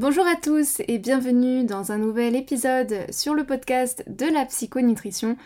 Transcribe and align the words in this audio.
Bonjour 0.00 0.28
à 0.28 0.36
tous 0.36 0.80
et 0.86 0.98
bienvenue 0.98 1.64
dans 1.64 1.90
un 1.90 1.98
nouvel 1.98 2.36
épisode 2.36 3.10
sur 3.10 3.34
le 3.34 3.42
podcast 3.42 4.04
de 4.06 4.26
la 4.26 4.44
psychonutrition. 4.44 5.36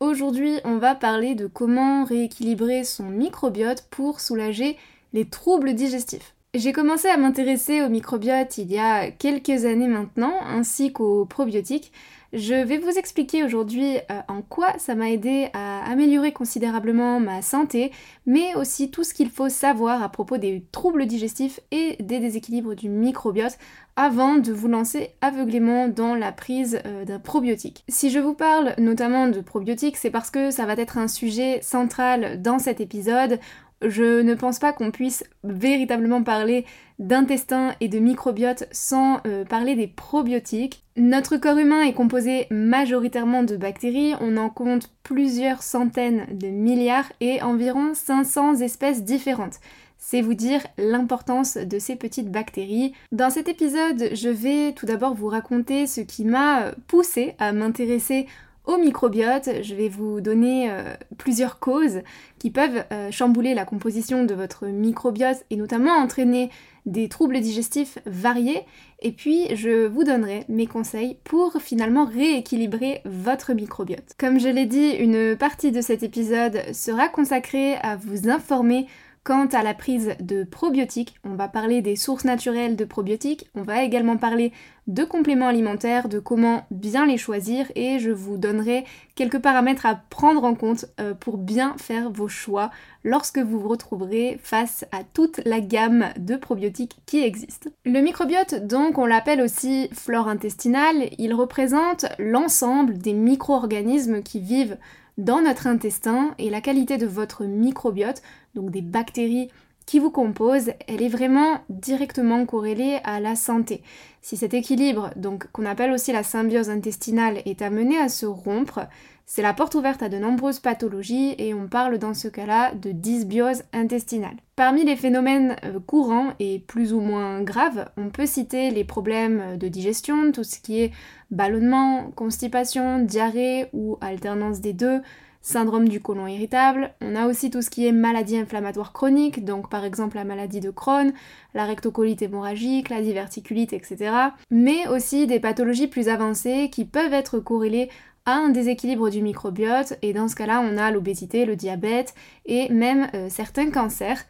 Aujourd'hui, 0.00 0.58
on 0.64 0.78
va 0.78 0.96
parler 0.96 1.36
de 1.36 1.46
comment 1.46 2.02
rééquilibrer 2.02 2.82
son 2.82 3.04
microbiote 3.04 3.86
pour 3.88 4.18
soulager 4.18 4.76
les 5.12 5.26
troubles 5.26 5.74
digestifs. 5.74 6.34
J'ai 6.52 6.72
commencé 6.72 7.06
à 7.06 7.16
m'intéresser 7.16 7.80
au 7.80 7.88
microbiote 7.88 8.58
il 8.58 8.72
y 8.72 8.78
a 8.78 9.12
quelques 9.12 9.66
années 9.66 9.86
maintenant, 9.86 10.34
ainsi 10.44 10.92
qu'aux 10.92 11.24
probiotiques. 11.24 11.92
Je 12.32 12.54
vais 12.54 12.78
vous 12.78 12.98
expliquer 12.98 13.44
aujourd'hui 13.44 13.98
euh, 14.10 14.20
en 14.26 14.42
quoi 14.42 14.76
ça 14.78 14.96
m'a 14.96 15.10
aidé 15.10 15.48
à 15.52 15.88
améliorer 15.88 16.32
considérablement 16.32 17.20
ma 17.20 17.40
santé, 17.40 17.92
mais 18.26 18.56
aussi 18.56 18.90
tout 18.90 19.04
ce 19.04 19.14
qu'il 19.14 19.30
faut 19.30 19.48
savoir 19.48 20.02
à 20.02 20.08
propos 20.08 20.38
des 20.38 20.64
troubles 20.72 21.06
digestifs 21.06 21.60
et 21.70 21.96
des 22.00 22.18
déséquilibres 22.18 22.74
du 22.74 22.88
microbiote 22.88 23.56
avant 23.94 24.34
de 24.36 24.52
vous 24.52 24.68
lancer 24.68 25.10
aveuglément 25.20 25.86
dans 25.86 26.16
la 26.16 26.32
prise 26.32 26.80
euh, 26.84 27.04
d'un 27.04 27.20
probiotique. 27.20 27.84
Si 27.88 28.10
je 28.10 28.18
vous 28.18 28.34
parle 28.34 28.74
notamment 28.76 29.28
de 29.28 29.40
probiotiques, 29.40 29.96
c'est 29.96 30.10
parce 30.10 30.32
que 30.32 30.50
ça 30.50 30.66
va 30.66 30.72
être 30.72 30.98
un 30.98 31.08
sujet 31.08 31.60
central 31.62 32.42
dans 32.42 32.58
cet 32.58 32.80
épisode. 32.80 33.38
Je 33.82 34.20
ne 34.20 34.34
pense 34.34 34.58
pas 34.58 34.72
qu'on 34.72 34.90
puisse 34.90 35.24
véritablement 35.42 36.22
parler 36.22 36.66
d'intestin 36.98 37.74
et 37.80 37.88
de 37.88 37.98
microbiote 37.98 38.64
sans 38.72 39.20
euh, 39.26 39.44
parler 39.44 39.74
des 39.74 39.86
probiotiques. 39.86 40.84
Notre 40.96 41.38
corps 41.38 41.56
humain 41.56 41.82
est 41.82 41.94
composé 41.94 42.46
majoritairement 42.50 43.42
de 43.42 43.56
bactéries, 43.56 44.12
on 44.20 44.36
en 44.36 44.50
compte 44.50 44.90
plusieurs 45.02 45.62
centaines 45.62 46.26
de 46.30 46.48
milliards 46.48 47.10
et 47.20 47.40
environ 47.40 47.94
500 47.94 48.56
espèces 48.56 49.02
différentes. 49.02 49.60
C'est 49.96 50.20
vous 50.20 50.34
dire 50.34 50.60
l'importance 50.76 51.56
de 51.56 51.78
ces 51.78 51.96
petites 51.96 52.30
bactéries. 52.30 52.92
Dans 53.12 53.30
cet 53.30 53.48
épisode, 53.48 54.10
je 54.12 54.28
vais 54.28 54.72
tout 54.72 54.86
d'abord 54.86 55.14
vous 55.14 55.28
raconter 55.28 55.86
ce 55.86 56.00
qui 56.00 56.24
m'a 56.24 56.72
poussé 56.86 57.34
à 57.38 57.52
m'intéresser 57.52 58.26
au 58.66 58.76
microbiote, 58.76 59.48
je 59.62 59.74
vais 59.74 59.88
vous 59.88 60.20
donner 60.20 60.70
euh, 60.70 60.94
plusieurs 61.18 61.58
causes 61.58 62.00
qui 62.38 62.50
peuvent 62.50 62.84
euh, 62.92 63.10
chambouler 63.10 63.54
la 63.54 63.64
composition 63.64 64.24
de 64.24 64.34
votre 64.34 64.66
microbiote 64.66 65.44
et 65.50 65.56
notamment 65.56 65.92
entraîner 65.92 66.50
des 66.86 67.08
troubles 67.08 67.40
digestifs 67.40 67.98
variés. 68.06 68.64
Et 69.00 69.12
puis, 69.12 69.54
je 69.56 69.86
vous 69.86 70.04
donnerai 70.04 70.44
mes 70.48 70.66
conseils 70.66 71.16
pour 71.24 71.60
finalement 71.60 72.04
rééquilibrer 72.04 73.00
votre 73.04 73.54
microbiote. 73.54 74.14
Comme 74.18 74.38
je 74.38 74.48
l'ai 74.48 74.66
dit, 74.66 74.90
une 74.90 75.36
partie 75.36 75.72
de 75.72 75.80
cet 75.80 76.02
épisode 76.02 76.62
sera 76.72 77.08
consacrée 77.08 77.74
à 77.76 77.96
vous 77.96 78.28
informer 78.28 78.86
Quant 79.22 79.48
à 79.48 79.62
la 79.62 79.74
prise 79.74 80.14
de 80.20 80.44
probiotiques, 80.44 81.16
on 81.24 81.34
va 81.34 81.46
parler 81.46 81.82
des 81.82 81.94
sources 81.94 82.24
naturelles 82.24 82.74
de 82.74 82.86
probiotiques, 82.86 83.50
on 83.54 83.60
va 83.60 83.82
également 83.82 84.16
parler 84.16 84.50
de 84.86 85.04
compléments 85.04 85.48
alimentaires, 85.48 86.08
de 86.08 86.18
comment 86.18 86.64
bien 86.70 87.04
les 87.04 87.18
choisir. 87.18 87.70
Et 87.74 87.98
je 87.98 88.10
vous 88.10 88.38
donnerai 88.38 88.86
quelques 89.16 89.38
paramètres 89.38 89.84
à 89.84 90.00
prendre 90.08 90.44
en 90.44 90.54
compte 90.54 90.86
euh, 91.00 91.12
pour 91.12 91.36
bien 91.36 91.74
faire 91.76 92.10
vos 92.10 92.28
choix 92.28 92.70
lorsque 93.04 93.38
vous 93.38 93.60
vous 93.60 93.68
retrouverez 93.68 94.40
face 94.42 94.86
à 94.90 95.04
toute 95.04 95.42
la 95.44 95.60
gamme 95.60 96.06
de 96.18 96.36
probiotiques 96.36 96.96
qui 97.04 97.22
existent. 97.22 97.68
Le 97.84 98.00
microbiote, 98.00 98.66
donc, 98.66 98.96
on 98.96 99.04
l'appelle 99.04 99.42
aussi 99.42 99.90
flore 99.92 100.28
intestinale, 100.28 101.10
il 101.18 101.34
représente 101.34 102.06
l'ensemble 102.18 102.96
des 102.96 103.12
micro-organismes 103.12 104.22
qui 104.22 104.40
vivent 104.40 104.78
dans 105.18 105.42
notre 105.42 105.66
intestin. 105.66 106.34
Et 106.38 106.50
la 106.50 106.60
qualité 106.60 106.96
de 106.96 107.06
votre 107.06 107.44
microbiote, 107.44 108.22
donc 108.54 108.70
des 108.70 108.82
bactéries 108.82 109.50
qui 109.86 109.98
vous 109.98 110.10
composent, 110.10 110.70
elle 110.86 111.02
est 111.02 111.08
vraiment 111.08 111.62
directement 111.68 112.46
corrélée 112.46 113.00
à 113.02 113.18
la 113.18 113.34
santé. 113.34 113.82
Si 114.22 114.36
cet 114.36 114.54
équilibre, 114.54 115.10
donc 115.16 115.50
qu'on 115.50 115.66
appelle 115.66 115.90
aussi 115.90 116.12
la 116.12 116.22
symbiose 116.22 116.70
intestinale, 116.70 117.42
est 117.44 117.60
amené 117.60 117.98
à 117.98 118.08
se 118.08 118.26
rompre, 118.26 118.86
c'est 119.26 119.42
la 119.42 119.54
porte 119.54 119.74
ouverte 119.76 120.02
à 120.02 120.08
de 120.08 120.18
nombreuses 120.18 120.58
pathologies 120.58 121.34
et 121.38 121.54
on 121.54 121.68
parle 121.68 121.98
dans 121.98 122.14
ce 122.14 122.28
cas-là 122.28 122.74
de 122.74 122.90
dysbiose 122.90 123.62
intestinale. 123.72 124.36
Parmi 124.56 124.84
les 124.84 124.96
phénomènes 124.96 125.56
euh, 125.64 125.78
courants 125.78 126.34
et 126.38 126.58
plus 126.58 126.92
ou 126.92 127.00
moins 127.00 127.40
graves, 127.40 127.88
on 127.96 128.10
peut 128.10 128.26
citer 128.26 128.70
les 128.70 128.84
problèmes 128.84 129.56
de 129.56 129.68
digestion, 129.68 130.32
tout 130.32 130.44
ce 130.44 130.58
qui 130.58 130.82
est 130.82 130.90
ballonnement, 131.30 132.10
constipation, 132.16 132.98
diarrhée 132.98 133.66
ou 133.72 133.98
alternance 134.00 134.60
des 134.60 134.72
deux, 134.72 135.00
syndrome 135.42 135.88
du 135.88 136.00
côlon 136.00 136.26
irritable. 136.26 136.92
On 137.00 137.16
a 137.16 137.26
aussi 137.26 137.50
tout 137.50 137.62
ce 137.62 137.70
qui 137.70 137.86
est 137.86 137.92
maladie 137.92 138.36
inflammatoire 138.36 138.92
chronique, 138.92 139.44
donc 139.44 139.70
par 139.70 139.84
exemple 139.84 140.16
la 140.16 140.24
maladie 140.24 140.60
de 140.60 140.70
Crohn, 140.70 141.12
la 141.54 141.64
rectocolite 141.64 142.22
hémorragique, 142.22 142.88
la 142.90 143.00
diverticulite, 143.00 143.72
etc. 143.72 144.12
Mais 144.50 144.86
aussi 144.88 145.26
des 145.26 145.40
pathologies 145.40 145.88
plus 145.88 146.08
avancées 146.08 146.68
qui 146.70 146.84
peuvent 146.84 147.14
être 147.14 147.38
corrélées 147.38 147.88
un 148.26 148.50
déséquilibre 148.50 149.10
du 149.10 149.22
microbiote 149.22 149.94
et 150.02 150.12
dans 150.12 150.28
ce 150.28 150.36
cas-là 150.36 150.62
on 150.62 150.76
a 150.76 150.90
l'obésité, 150.90 151.46
le 151.46 151.56
diabète 151.56 152.14
et 152.46 152.68
même 152.68 153.08
euh, 153.14 153.28
certains 153.30 153.70
cancers. 153.70 154.24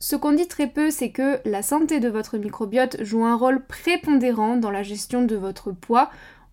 Ce 0.00 0.14
qu'on 0.14 0.32
dit 0.32 0.46
très 0.46 0.68
peu, 0.68 0.90
c'est 0.92 1.10
que 1.10 1.40
la 1.44 1.62
santé 1.62 1.98
de 1.98 2.08
votre 2.08 2.38
microbiote 2.38 3.02
joue 3.02 3.24
un 3.24 3.34
rôle 3.34 3.64
prépondérant 3.66 4.56
dans 4.56 4.70
la 4.70 4.84
gestion 4.84 5.22
de 5.22 5.34
votre 5.34 5.72
poids. 5.72 6.10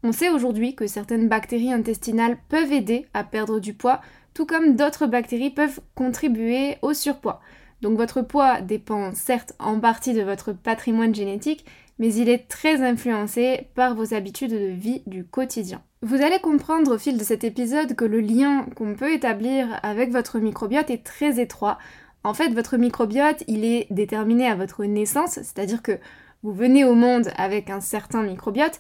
On 0.08 0.12
sait 0.12 0.30
aujourd'hui 0.30 0.76
que 0.76 0.86
certaines 0.86 1.28
bactéries 1.28 1.74
intestinales 1.74 2.38
peuvent 2.48 2.72
aider 2.72 3.08
à 3.16 3.24
perdre 3.24 3.60
du 3.60 3.74
poids, 3.74 4.02
tout 4.36 4.46
comme 4.46 4.76
d'autres 4.76 5.08
bactéries 5.08 5.50
peuvent 5.50 5.80
contribuer 5.96 6.78
au 6.84 6.94
surpoids. 6.94 7.42
Donc 7.82 7.98
votre 7.98 8.22
poids 8.22 8.62
dépend 8.62 9.16
certes 9.16 9.54
en 9.58 9.80
partie 9.80 10.14
de 10.14 10.22
votre 10.22 10.54
patrimoine 10.54 11.16
génétique, 11.16 11.66
mais 11.98 12.14
il 12.14 12.30
est 12.30 12.48
très 12.48 12.84
influencé 12.84 13.68
par 13.74 13.96
vos 13.96 14.14
habitudes 14.14 14.52
de 14.52 14.68
vie 14.68 15.02
du 15.08 15.26
quotidien. 15.26 15.82
Vous 16.04 16.22
allez 16.22 16.38
comprendre 16.38 16.94
au 16.94 17.00
fil 17.00 17.18
de 17.18 17.24
cet 17.24 17.44
épisode 17.44 17.96
que 17.96 18.06
le 18.06 18.20
lien 18.20 18.68
qu'on 18.76 18.94
peut 18.94 19.12
établir 19.12 19.80
avec 19.82 20.12
votre 20.12 20.38
microbiote 20.38 20.92
est 20.92 21.04
très 21.04 21.40
étroit. 21.40 21.80
En 22.24 22.36
fait, 22.36 22.50
votre 22.50 22.78
microbiote, 22.78 23.44
il 23.48 23.66
est 23.66 23.88
déterminé 23.90 24.46
à 24.46 24.56
votre 24.56 24.86
naissance, 24.86 25.40
c'est-à-dire 25.42 25.82
que 25.82 25.98
vous 26.44 26.54
venez 26.54 26.86
au 26.86 26.94
monde 26.94 27.32
avec 27.38 27.72
un 27.72 27.82
certain 27.82 28.22
microbiote, 28.22 28.80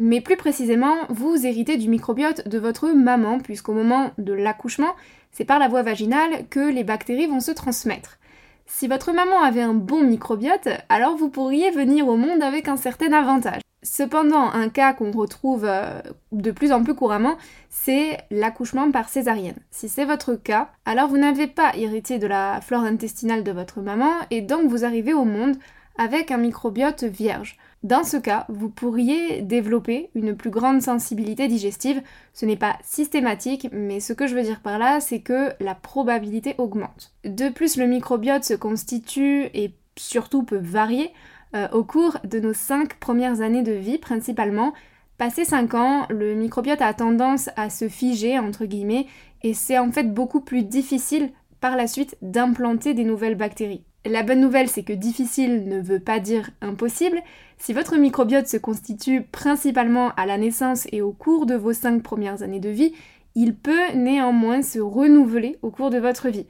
mais 0.00 0.20
plus 0.20 0.36
précisément, 0.36 0.96
vous 1.10 1.46
héritez 1.46 1.76
du 1.76 1.88
microbiote 1.88 2.48
de 2.48 2.58
votre 2.58 2.88
maman, 2.88 3.38
puisqu'au 3.38 3.74
moment 3.74 4.10
de 4.18 4.32
l'accouchement, 4.32 4.94
c'est 5.30 5.44
par 5.44 5.58
la 5.58 5.68
voie 5.68 5.82
vaginale 5.82 6.46
que 6.48 6.72
les 6.72 6.84
bactéries 6.84 7.26
vont 7.26 7.40
se 7.40 7.52
transmettre. 7.52 8.18
Si 8.66 8.88
votre 8.88 9.12
maman 9.12 9.42
avait 9.42 9.62
un 9.62 9.74
bon 9.74 10.02
microbiote, 10.02 10.68
alors 10.88 11.16
vous 11.16 11.28
pourriez 11.28 11.70
venir 11.70 12.08
au 12.08 12.16
monde 12.16 12.42
avec 12.42 12.66
un 12.68 12.76
certain 12.76 13.12
avantage. 13.12 13.60
Cependant, 13.82 14.50
un 14.50 14.68
cas 14.68 14.92
qu'on 14.92 15.10
retrouve 15.10 15.64
euh, 15.64 16.00
de 16.32 16.50
plus 16.50 16.70
en 16.72 16.82
plus 16.84 16.94
couramment, 16.94 17.36
c'est 17.68 18.18
l'accouchement 18.30 18.90
par 18.90 19.08
césarienne. 19.08 19.56
Si 19.70 19.88
c'est 19.88 20.04
votre 20.04 20.34
cas, 20.34 20.70
alors 20.84 21.08
vous 21.08 21.18
n'avez 21.18 21.46
pas 21.46 21.74
hérité 21.76 22.18
de 22.18 22.26
la 22.26 22.60
flore 22.60 22.82
intestinale 22.84 23.42
de 23.42 23.52
votre 23.52 23.80
maman 23.80 24.12
et 24.30 24.42
donc 24.42 24.68
vous 24.68 24.84
arrivez 24.84 25.14
au 25.14 25.24
monde 25.24 25.56
avec 25.96 26.30
un 26.30 26.36
microbiote 26.38 27.04
vierge. 27.04 27.56
Dans 27.82 28.04
ce 28.04 28.18
cas, 28.18 28.44
vous 28.50 28.68
pourriez 28.68 29.40
développer 29.40 30.10
une 30.14 30.36
plus 30.36 30.50
grande 30.50 30.82
sensibilité 30.82 31.48
digestive. 31.48 32.02
Ce 32.34 32.44
n'est 32.44 32.56
pas 32.56 32.76
systématique, 32.82 33.68
mais 33.72 34.00
ce 34.00 34.12
que 34.12 34.26
je 34.26 34.34
veux 34.34 34.42
dire 34.42 34.60
par 34.60 34.78
là, 34.78 35.00
c'est 35.00 35.20
que 35.20 35.50
la 35.60 35.74
probabilité 35.74 36.54
augmente. 36.58 37.14
De 37.24 37.48
plus, 37.48 37.78
le 37.78 37.86
microbiote 37.86 38.44
se 38.44 38.52
constitue 38.52 39.48
et 39.54 39.72
surtout 39.96 40.42
peut 40.42 40.60
varier 40.62 41.10
euh, 41.56 41.68
au 41.72 41.82
cours 41.82 42.18
de 42.24 42.38
nos 42.38 42.52
5 42.52 42.98
premières 42.98 43.40
années 43.40 43.62
de 43.62 43.72
vie 43.72 43.98
principalement. 43.98 44.74
Passé 45.16 45.46
5 45.46 45.74
ans, 45.74 46.06
le 46.10 46.34
microbiote 46.34 46.82
a 46.82 46.92
tendance 46.92 47.48
à 47.56 47.70
se 47.70 47.88
figer, 47.88 48.38
entre 48.38 48.66
guillemets, 48.66 49.06
et 49.42 49.54
c'est 49.54 49.78
en 49.78 49.90
fait 49.90 50.12
beaucoup 50.12 50.42
plus 50.42 50.64
difficile 50.64 51.30
par 51.60 51.76
la 51.76 51.86
suite 51.86 52.16
d'implanter 52.20 52.92
des 52.92 53.04
nouvelles 53.04 53.36
bactéries. 53.36 53.84
La 54.06 54.22
bonne 54.22 54.40
nouvelle, 54.40 54.68
c'est 54.68 54.82
que 54.82 54.94
difficile 54.94 55.68
ne 55.68 55.78
veut 55.78 56.00
pas 56.00 56.20
dire 56.20 56.50
impossible. 56.62 57.20
Si 57.58 57.74
votre 57.74 57.96
microbiote 57.96 58.46
se 58.46 58.56
constitue 58.56 59.22
principalement 59.22 60.12
à 60.16 60.24
la 60.24 60.38
naissance 60.38 60.86
et 60.90 61.02
au 61.02 61.12
cours 61.12 61.44
de 61.44 61.54
vos 61.54 61.74
5 61.74 62.02
premières 62.02 62.42
années 62.42 62.60
de 62.60 62.70
vie, 62.70 62.94
il 63.34 63.54
peut 63.54 63.92
néanmoins 63.94 64.62
se 64.62 64.78
renouveler 64.78 65.58
au 65.60 65.70
cours 65.70 65.90
de 65.90 65.98
votre 65.98 66.30
vie. 66.30 66.46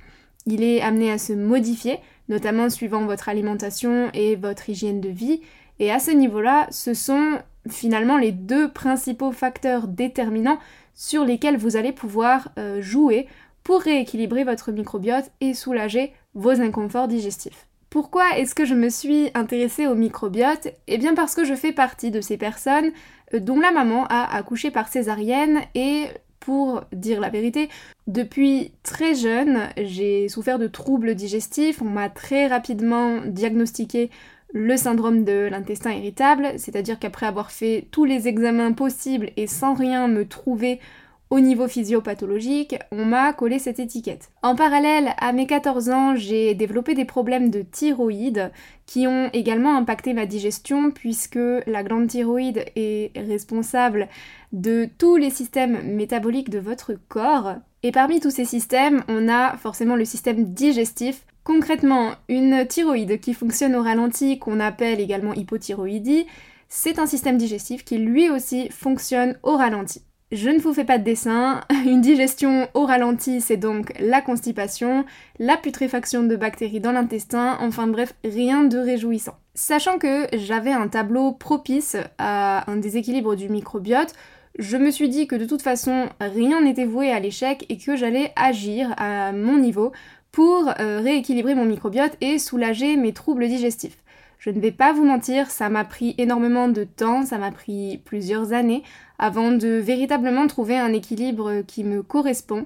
Il 0.47 0.63
est 0.63 0.81
amené 0.81 1.11
à 1.11 1.19
se 1.19 1.33
modifier, 1.33 1.99
notamment 2.29 2.71
suivant 2.71 3.05
votre 3.05 3.29
alimentation 3.29 4.11
et 4.15 4.37
votre 4.37 4.71
hygiène 4.71 5.01
de 5.01 5.09
vie. 5.09 5.41
Et 5.81 5.91
à 5.91 5.99
ce 5.99 6.13
niveau-là, 6.13 6.69
ce 6.71 6.95
sont 6.95 7.41
finalement 7.69 8.17
les 8.17 8.33
deux 8.33 8.71
principaux 8.71 9.33
facteurs 9.33 9.89
déterminants 9.89 10.61
sur 10.95 11.25
lesquels 11.25 11.57
vous 11.57 11.77
allez 11.77 11.93
pouvoir 11.93 12.53
euh, 12.59 12.81
jouer 12.81 13.27
pour 13.65 13.81
rééquilibrer 13.81 14.45
votre 14.45 14.71
microbiote 14.71 15.31
et 15.41 15.53
soulager 15.53 16.13
vos 16.35 16.61
inconforts 16.61 17.09
digestifs. 17.09 17.67
Pourquoi 17.91 18.39
est-ce 18.39 18.55
que 18.55 18.65
je 18.65 18.75
me 18.75 18.89
suis 18.89 19.31
intéressée 19.35 19.89
au 19.89 19.97
microbiote 19.97 20.69
Eh 20.87 20.97
bien 20.97 21.15
parce 21.15 21.35
que 21.35 21.45
je 21.45 21.55
fais 21.55 21.73
partie 21.73 22.13
de 22.13 22.21
ces 22.21 22.37
personnes 22.37 22.93
euh, 23.35 23.41
dont 23.41 23.59
la 23.59 23.73
maman 23.73 24.07
a 24.09 24.37
accouché 24.37 24.71
par 24.71 24.89
césarienne 24.89 25.61
et 25.75 26.07
pour 26.39 26.85
dire 26.93 27.21
la 27.21 27.29
vérité, 27.29 27.69
depuis 28.07 28.73
très 28.83 29.15
jeune, 29.15 29.69
j'ai 29.77 30.29
souffert 30.29 30.59
de 30.59 30.69
troubles 30.69 31.15
digestifs, 31.15 31.83
on 31.83 31.87
m'a 31.87 32.09
très 32.09 32.47
rapidement 32.47 33.21
diagnostiqué 33.27 34.11
le 34.53 34.77
syndrome 34.77 35.25
de 35.25 35.49
l'intestin 35.51 35.93
irritable, 35.93 36.55
c'est-à-dire 36.57 36.99
qu'après 36.99 37.27
avoir 37.27 37.51
fait 37.51 37.87
tous 37.91 38.05
les 38.05 38.27
examens 38.27 38.73
possibles 38.73 39.31
et 39.37 39.47
sans 39.47 39.75
rien 39.75 40.09
me 40.09 40.27
trouver 40.27 40.81
au 41.31 41.39
niveau 41.39 41.69
physiopathologique, 41.69 42.77
on 42.91 43.05
m'a 43.05 43.33
collé 43.33 43.61
cette 43.61 43.79
étiquette. 43.79 44.31
En 44.43 44.57
parallèle, 44.57 45.15
à 45.19 45.33
mes 45.33 45.47
14 45.47 45.89
ans, 45.91 46.17
j'ai 46.17 46.55
développé 46.55 46.95
des 46.95 47.05
problèmes 47.05 47.51
de 47.51 47.63
thyroïde 47.63 48.51
qui 48.85 49.07
ont 49.07 49.31
également 49.33 49.77
impacté 49.77 50.13
ma 50.13 50.27
digestion 50.27 50.91
puisque 50.91 51.39
la 51.67 51.85
glande 51.85 52.09
thyroïde 52.09 52.65
est 52.75 53.13
responsable 53.17 54.09
de 54.53 54.89
tous 54.99 55.17
les 55.17 55.31
systèmes 55.31 55.81
métaboliques 55.85 56.51
de 56.51 56.59
votre 56.59 56.95
corps. 57.09 57.55
Et 57.85 57.93
parmi 57.93 58.19
tous 58.19 58.31
ces 58.31 58.45
systèmes, 58.45 59.05
on 59.07 59.29
a 59.29 59.57
forcément 59.57 59.95
le 59.95 60.05
système 60.05 60.53
digestif. 60.53 61.25
Concrètement, 61.45 62.13
une 62.29 62.67
thyroïde 62.67 63.21
qui 63.21 63.35
fonctionne 63.35 63.77
au 63.77 63.83
ralenti, 63.83 64.41
qu'on 64.41 64.59
appelle 64.59 65.01
également 65.01 65.33
hypothyroïdie, 65.33 66.27
c'est 66.69 66.99
un 66.99 67.07
système 67.07 67.39
digestif 67.39 67.85
qui 67.85 67.99
lui 67.99 68.29
aussi 68.31 68.69
fonctionne 68.71 69.39
au 69.45 69.57
ralenti. 69.57 70.03
Je 70.33 70.49
ne 70.49 70.61
vous 70.61 70.73
fais 70.73 70.85
pas 70.85 70.99
de 70.99 71.03
dessin. 71.03 71.61
Une 71.87 72.01
digestion 72.01 72.69
au 72.75 72.87
ralenti, 72.87 73.41
c'est 73.41 73.57
donc 73.57 73.93
la 73.99 74.21
constipation, 74.21 75.05
la 75.41 75.57
putréfaction 75.57 76.23
de 76.23 76.37
bactéries 76.37 76.79
dans 76.79 76.93
l'intestin, 76.93 77.59
enfin 77.61 77.89
bref, 77.89 78.15
rien 78.25 78.63
de 78.63 78.79
réjouissant. 78.79 79.37
Sachant 79.55 79.99
que 79.99 80.29
j'avais 80.33 80.71
un 80.71 80.87
tableau 80.87 81.33
propice 81.33 81.97
à 82.19 82.71
un 82.71 82.77
déséquilibre 82.77 83.35
du 83.35 83.49
microbiote, 83.49 84.15
je 84.59 84.77
me 84.77 84.93
suis 84.93 85.09
dit 85.09 85.27
que 85.27 85.35
de 85.35 85.47
toute 85.47 85.63
façon, 85.63 86.09
rien 86.21 86.61
n'était 86.61 86.85
voué 86.85 87.11
à 87.11 87.19
l'échec 87.19 87.67
et 87.69 87.77
que 87.77 87.97
j'allais 87.97 88.33
agir 88.37 88.95
à 88.99 89.33
mon 89.33 89.59
niveau 89.59 89.91
pour 90.31 90.73
euh, 90.79 91.01
rééquilibrer 91.01 91.57
mon 91.57 91.65
microbiote 91.65 92.17
et 92.21 92.39
soulager 92.39 92.97
mes 92.97 93.13
troubles 93.13 93.49
digestifs. 93.49 93.99
Je 94.41 94.49
ne 94.49 94.59
vais 94.59 94.73
pas 94.73 94.95
vous 94.95 95.05
mentir, 95.05 95.51
ça 95.51 95.69
m'a 95.69 95.85
pris 95.85 96.15
énormément 96.17 96.69
de 96.69 96.85
temps, 96.85 97.27
ça 97.27 97.37
m'a 97.37 97.51
pris 97.51 98.01
plusieurs 98.07 98.55
années 98.55 98.83
avant 99.19 99.53
de 99.53 99.69
véritablement 99.69 100.47
trouver 100.47 100.79
un 100.79 100.95
équilibre 100.95 101.61
qui 101.67 101.85
me 101.85 102.03
correspond. 102.03 102.65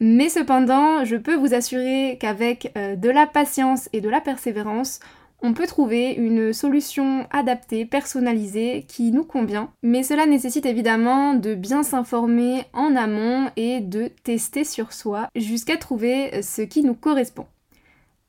Mais 0.00 0.30
cependant, 0.30 1.04
je 1.04 1.16
peux 1.16 1.36
vous 1.36 1.52
assurer 1.52 2.16
qu'avec 2.18 2.72
euh, 2.78 2.96
de 2.96 3.10
la 3.10 3.26
patience 3.26 3.90
et 3.92 4.00
de 4.00 4.08
la 4.08 4.22
persévérance, 4.22 4.98
on 5.42 5.52
peut 5.52 5.66
trouver 5.66 6.12
une 6.12 6.54
solution 6.54 7.26
adaptée, 7.30 7.84
personnalisée, 7.84 8.86
qui 8.88 9.12
nous 9.12 9.24
convient. 9.24 9.70
Mais 9.82 10.02
cela 10.04 10.24
nécessite 10.24 10.64
évidemment 10.64 11.34
de 11.34 11.54
bien 11.54 11.82
s'informer 11.82 12.64
en 12.72 12.96
amont 12.96 13.50
et 13.56 13.80
de 13.80 14.08
tester 14.22 14.64
sur 14.64 14.94
soi 14.94 15.28
jusqu'à 15.36 15.76
trouver 15.76 16.40
ce 16.40 16.62
qui 16.62 16.82
nous 16.82 16.94
correspond. 16.94 17.46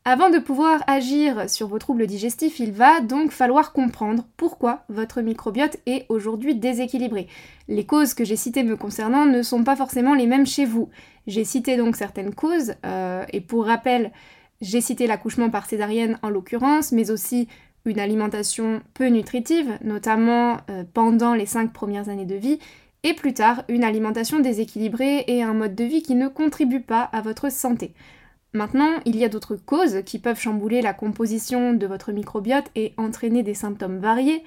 Avant 0.07 0.29
de 0.29 0.37
pouvoir 0.37 0.83
agir 0.85 1.49
sur 1.49 1.67
vos 1.67 1.79
troubles 1.79 2.05
digestifs, 2.05 2.59
il 2.59 2.71
va 2.71 3.01
donc 3.01 3.31
falloir 3.31 3.73
comprendre 3.73 4.27
pourquoi 4.37 4.83
votre 4.87 5.19
microbiote 5.21 5.77
est 5.87 6.05
aujourd'hui 6.09 6.53
déséquilibré. 6.53 7.25
Les 7.67 7.87
causes 7.87 8.13
que 8.13 8.23
j'ai 8.23 8.35
citées 8.35 8.61
me 8.61 8.77
concernant 8.77 9.25
ne 9.25 9.41
sont 9.41 9.63
pas 9.63 9.75
forcément 9.75 10.13
les 10.13 10.27
mêmes 10.27 10.45
chez 10.45 10.65
vous. 10.65 10.89
J'ai 11.25 11.43
cité 11.43 11.75
donc 11.75 11.95
certaines 11.95 12.35
causes, 12.35 12.75
euh, 12.85 13.25
et 13.33 13.41
pour 13.41 13.65
rappel, 13.65 14.11
j'ai 14.61 14.79
cité 14.79 15.07
l'accouchement 15.07 15.49
par 15.49 15.65
césarienne 15.65 16.19
en 16.21 16.29
l'occurrence, 16.29 16.91
mais 16.91 17.09
aussi 17.09 17.47
une 17.83 17.99
alimentation 17.99 18.83
peu 18.93 19.07
nutritive, 19.07 19.79
notamment 19.83 20.57
euh, 20.69 20.83
pendant 20.93 21.33
les 21.33 21.47
5 21.47 21.73
premières 21.73 22.09
années 22.09 22.25
de 22.25 22.35
vie, 22.35 22.59
et 23.01 23.15
plus 23.15 23.33
tard 23.33 23.63
une 23.69 23.83
alimentation 23.83 24.39
déséquilibrée 24.39 25.23
et 25.25 25.41
un 25.41 25.55
mode 25.55 25.73
de 25.73 25.83
vie 25.83 26.03
qui 26.03 26.13
ne 26.13 26.27
contribue 26.27 26.81
pas 26.81 27.01
à 27.01 27.21
votre 27.21 27.51
santé. 27.51 27.95
Maintenant, 28.55 29.01
il 29.03 29.17
y 29.17 29.25
a 29.25 29.29
d'autres 29.29 29.57
causes 29.57 30.01
qui 30.05 30.17
peuvent 30.17 30.39
chambouler 30.39 30.81
la 30.81 30.93
composition 30.93 31.73
de 31.73 31.85
votre 31.85 32.13
microbiote 32.13 32.71
et 32.75 32.93
entraîner 32.95 33.43
des 33.43 33.53
symptômes 33.53 33.99
variés. 33.99 34.43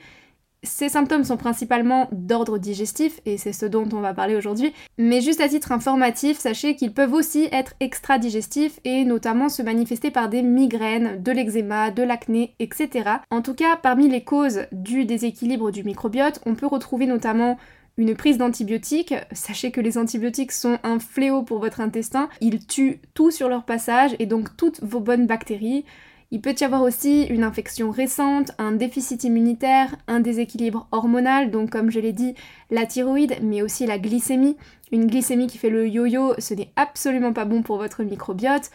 Ces 0.62 0.88
symptômes 0.88 1.24
sont 1.24 1.36
principalement 1.36 2.08
d'ordre 2.10 2.56
digestif, 2.56 3.20
et 3.26 3.36
c'est 3.36 3.52
ce 3.52 3.66
dont 3.66 3.86
on 3.92 4.00
va 4.00 4.14
parler 4.14 4.34
aujourd'hui, 4.34 4.72
mais 4.96 5.20
juste 5.20 5.42
à 5.42 5.48
titre 5.48 5.72
informatif, 5.72 6.38
sachez 6.38 6.74
qu'ils 6.74 6.94
peuvent 6.94 7.12
aussi 7.12 7.48
être 7.52 7.74
extra-digestifs 7.80 8.80
et 8.84 9.04
notamment 9.04 9.50
se 9.50 9.60
manifester 9.60 10.10
par 10.10 10.30
des 10.30 10.42
migraines, 10.42 11.22
de 11.22 11.30
l'eczéma, 11.30 11.90
de 11.90 12.02
l'acné, 12.02 12.54
etc. 12.60 13.10
En 13.30 13.42
tout 13.42 13.54
cas, 13.54 13.76
parmi 13.76 14.08
les 14.08 14.24
causes 14.24 14.62
du 14.72 15.04
déséquilibre 15.04 15.70
du 15.70 15.84
microbiote, 15.84 16.40
on 16.46 16.54
peut 16.54 16.66
retrouver 16.66 17.04
notamment 17.04 17.58
une 17.98 18.14
prise 18.14 18.38
d'antibiotiques. 18.38 19.14
Sachez 19.32 19.70
que 19.70 19.80
les 19.80 19.98
antibiotiques 19.98 20.52
sont 20.52 20.78
un 20.84 20.98
fléau 20.98 21.42
pour 21.42 21.58
votre 21.58 21.80
intestin. 21.80 22.30
Ils 22.40 22.64
tuent 22.64 23.00
tout 23.12 23.30
sur 23.30 23.48
leur 23.48 23.64
passage 23.64 24.16
et 24.18 24.26
donc 24.26 24.56
toutes 24.56 24.82
vos 24.82 25.00
bonnes 25.00 25.26
bactéries. 25.26 25.84
Il 26.30 26.40
peut 26.40 26.54
y 26.60 26.64
avoir 26.64 26.82
aussi 26.82 27.24
une 27.24 27.42
infection 27.42 27.90
récente, 27.90 28.52
un 28.58 28.72
déficit 28.72 29.24
immunitaire, 29.24 29.96
un 30.08 30.20
déséquilibre 30.20 30.86
hormonal, 30.92 31.50
donc 31.50 31.70
comme 31.70 31.90
je 31.90 32.00
l'ai 32.00 32.12
dit, 32.12 32.34
la 32.70 32.84
thyroïde, 32.84 33.36
mais 33.42 33.62
aussi 33.62 33.86
la 33.86 33.98
glycémie. 33.98 34.56
Une 34.92 35.06
glycémie 35.06 35.46
qui 35.46 35.56
fait 35.56 35.70
le 35.70 35.88
yo-yo, 35.88 36.34
ce 36.38 36.52
n'est 36.52 36.70
absolument 36.76 37.32
pas 37.32 37.46
bon 37.46 37.62
pour 37.62 37.78
votre 37.78 38.02
microbiote. 38.02 38.70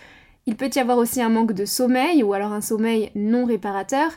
Il 0.47 0.55
peut 0.55 0.71
y 0.75 0.79
avoir 0.79 0.97
aussi 0.97 1.21
un 1.21 1.29
manque 1.29 1.53
de 1.53 1.65
sommeil 1.65 2.23
ou 2.23 2.33
alors 2.33 2.51
un 2.51 2.61
sommeil 2.61 3.11
non 3.15 3.45
réparateur. 3.45 4.11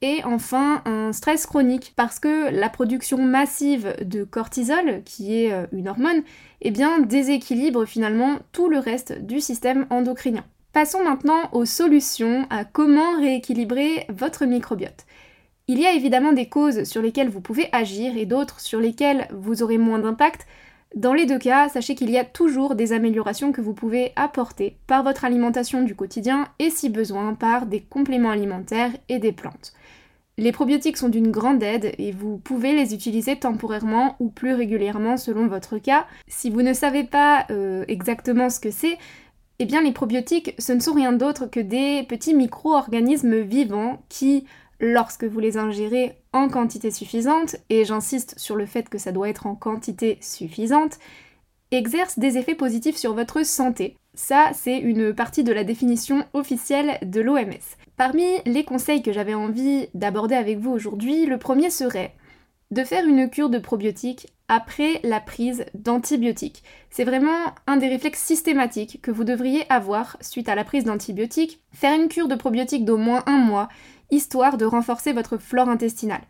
Et 0.00 0.22
enfin, 0.24 0.80
un 0.84 1.12
stress 1.12 1.46
chronique, 1.46 1.92
parce 1.96 2.20
que 2.20 2.50
la 2.50 2.68
production 2.68 3.18
massive 3.18 3.96
de 4.04 4.22
cortisol, 4.22 5.02
qui 5.04 5.42
est 5.42 5.52
euh, 5.52 5.66
une 5.72 5.88
hormone, 5.88 6.22
eh 6.60 6.70
bien, 6.70 7.00
déséquilibre 7.00 7.84
finalement 7.84 8.36
tout 8.52 8.68
le 8.68 8.78
reste 8.78 9.20
du 9.24 9.40
système 9.40 9.86
endocrinien. 9.90 10.44
Passons 10.72 11.02
maintenant 11.02 11.48
aux 11.52 11.64
solutions 11.64 12.46
à 12.50 12.64
comment 12.64 13.18
rééquilibrer 13.18 14.06
votre 14.08 14.44
microbiote. 14.44 15.06
Il 15.66 15.80
y 15.80 15.86
a 15.86 15.92
évidemment 15.92 16.32
des 16.32 16.48
causes 16.48 16.84
sur 16.84 17.02
lesquelles 17.02 17.28
vous 17.28 17.40
pouvez 17.40 17.68
agir 17.72 18.16
et 18.16 18.24
d'autres 18.24 18.60
sur 18.60 18.80
lesquelles 18.80 19.26
vous 19.32 19.62
aurez 19.62 19.78
moins 19.78 19.98
d'impact. 19.98 20.46
Dans 20.94 21.12
les 21.12 21.26
deux 21.26 21.38
cas, 21.38 21.68
sachez 21.68 21.94
qu'il 21.94 22.10
y 22.10 22.16
a 22.16 22.24
toujours 22.24 22.74
des 22.74 22.92
améliorations 22.92 23.50
que 23.50 23.60
vous 23.60 23.74
pouvez 23.74 24.12
apporter 24.14 24.78
par 24.86 25.02
votre 25.02 25.24
alimentation 25.24 25.82
du 25.82 25.94
quotidien 25.94 26.46
et 26.58 26.70
si 26.70 26.88
besoin 26.88 27.34
par 27.34 27.66
des 27.66 27.80
compléments 27.80 28.30
alimentaires 28.30 28.92
et 29.08 29.18
des 29.18 29.32
plantes. 29.32 29.74
Les 30.38 30.52
probiotiques 30.52 30.96
sont 30.96 31.08
d'une 31.08 31.32
grande 31.32 31.64
aide 31.64 31.92
et 31.98 32.12
vous 32.12 32.38
pouvez 32.38 32.72
les 32.72 32.94
utiliser 32.94 33.34
temporairement 33.34 34.14
ou 34.20 34.28
plus 34.28 34.54
régulièrement 34.54 35.16
selon 35.16 35.48
votre 35.48 35.78
cas. 35.78 36.06
Si 36.28 36.48
vous 36.48 36.62
ne 36.62 36.72
savez 36.72 37.02
pas 37.02 37.44
euh, 37.50 37.84
exactement 37.88 38.48
ce 38.48 38.60
que 38.60 38.70
c'est, 38.70 38.98
eh 39.58 39.64
bien 39.64 39.82
les 39.82 39.90
probiotiques, 39.90 40.54
ce 40.60 40.72
ne 40.72 40.78
sont 40.78 40.92
rien 40.92 41.10
d'autre 41.10 41.46
que 41.46 41.58
des 41.58 42.04
petits 42.04 42.34
micro-organismes 42.34 43.40
vivants 43.40 44.00
qui, 44.08 44.46
lorsque 44.78 45.24
vous 45.24 45.40
les 45.40 45.56
ingérez 45.56 46.16
en 46.32 46.48
quantité 46.48 46.92
suffisante, 46.92 47.56
et 47.68 47.84
j'insiste 47.84 48.38
sur 48.38 48.54
le 48.54 48.66
fait 48.66 48.88
que 48.88 48.98
ça 48.98 49.10
doit 49.10 49.28
être 49.28 49.48
en 49.48 49.56
quantité 49.56 50.18
suffisante, 50.20 51.00
exercent 51.72 52.20
des 52.20 52.38
effets 52.38 52.54
positifs 52.54 52.96
sur 52.96 53.12
votre 53.12 53.44
santé. 53.44 53.96
Ça, 54.14 54.52
c'est 54.54 54.78
une 54.78 55.12
partie 55.12 55.42
de 55.42 55.52
la 55.52 55.64
définition 55.64 56.24
officielle 56.32 56.98
de 57.02 57.20
l'OMS. 57.20 57.76
Parmi 57.98 58.22
les 58.46 58.62
conseils 58.62 59.02
que 59.02 59.12
j'avais 59.12 59.34
envie 59.34 59.88
d'aborder 59.92 60.36
avec 60.36 60.58
vous 60.58 60.70
aujourd'hui, 60.70 61.26
le 61.26 61.36
premier 61.36 61.68
serait 61.68 62.14
de 62.70 62.84
faire 62.84 63.04
une 63.04 63.28
cure 63.28 63.50
de 63.50 63.58
probiotiques 63.58 64.28
après 64.46 65.00
la 65.02 65.18
prise 65.18 65.66
d'antibiotiques. 65.74 66.62
C'est 66.90 67.02
vraiment 67.02 67.52
un 67.66 67.76
des 67.76 67.88
réflexes 67.88 68.22
systématiques 68.22 69.00
que 69.02 69.10
vous 69.10 69.24
devriez 69.24 69.64
avoir 69.68 70.16
suite 70.20 70.48
à 70.48 70.54
la 70.54 70.62
prise 70.62 70.84
d'antibiotiques. 70.84 71.60
Faire 71.72 72.00
une 72.00 72.06
cure 72.06 72.28
de 72.28 72.36
probiotiques 72.36 72.84
d'au 72.84 72.98
moins 72.98 73.24
un 73.26 73.38
mois, 73.38 73.68
histoire 74.12 74.58
de 74.58 74.64
renforcer 74.64 75.12
votre 75.12 75.36
flore 75.36 75.68
intestinale. 75.68 76.22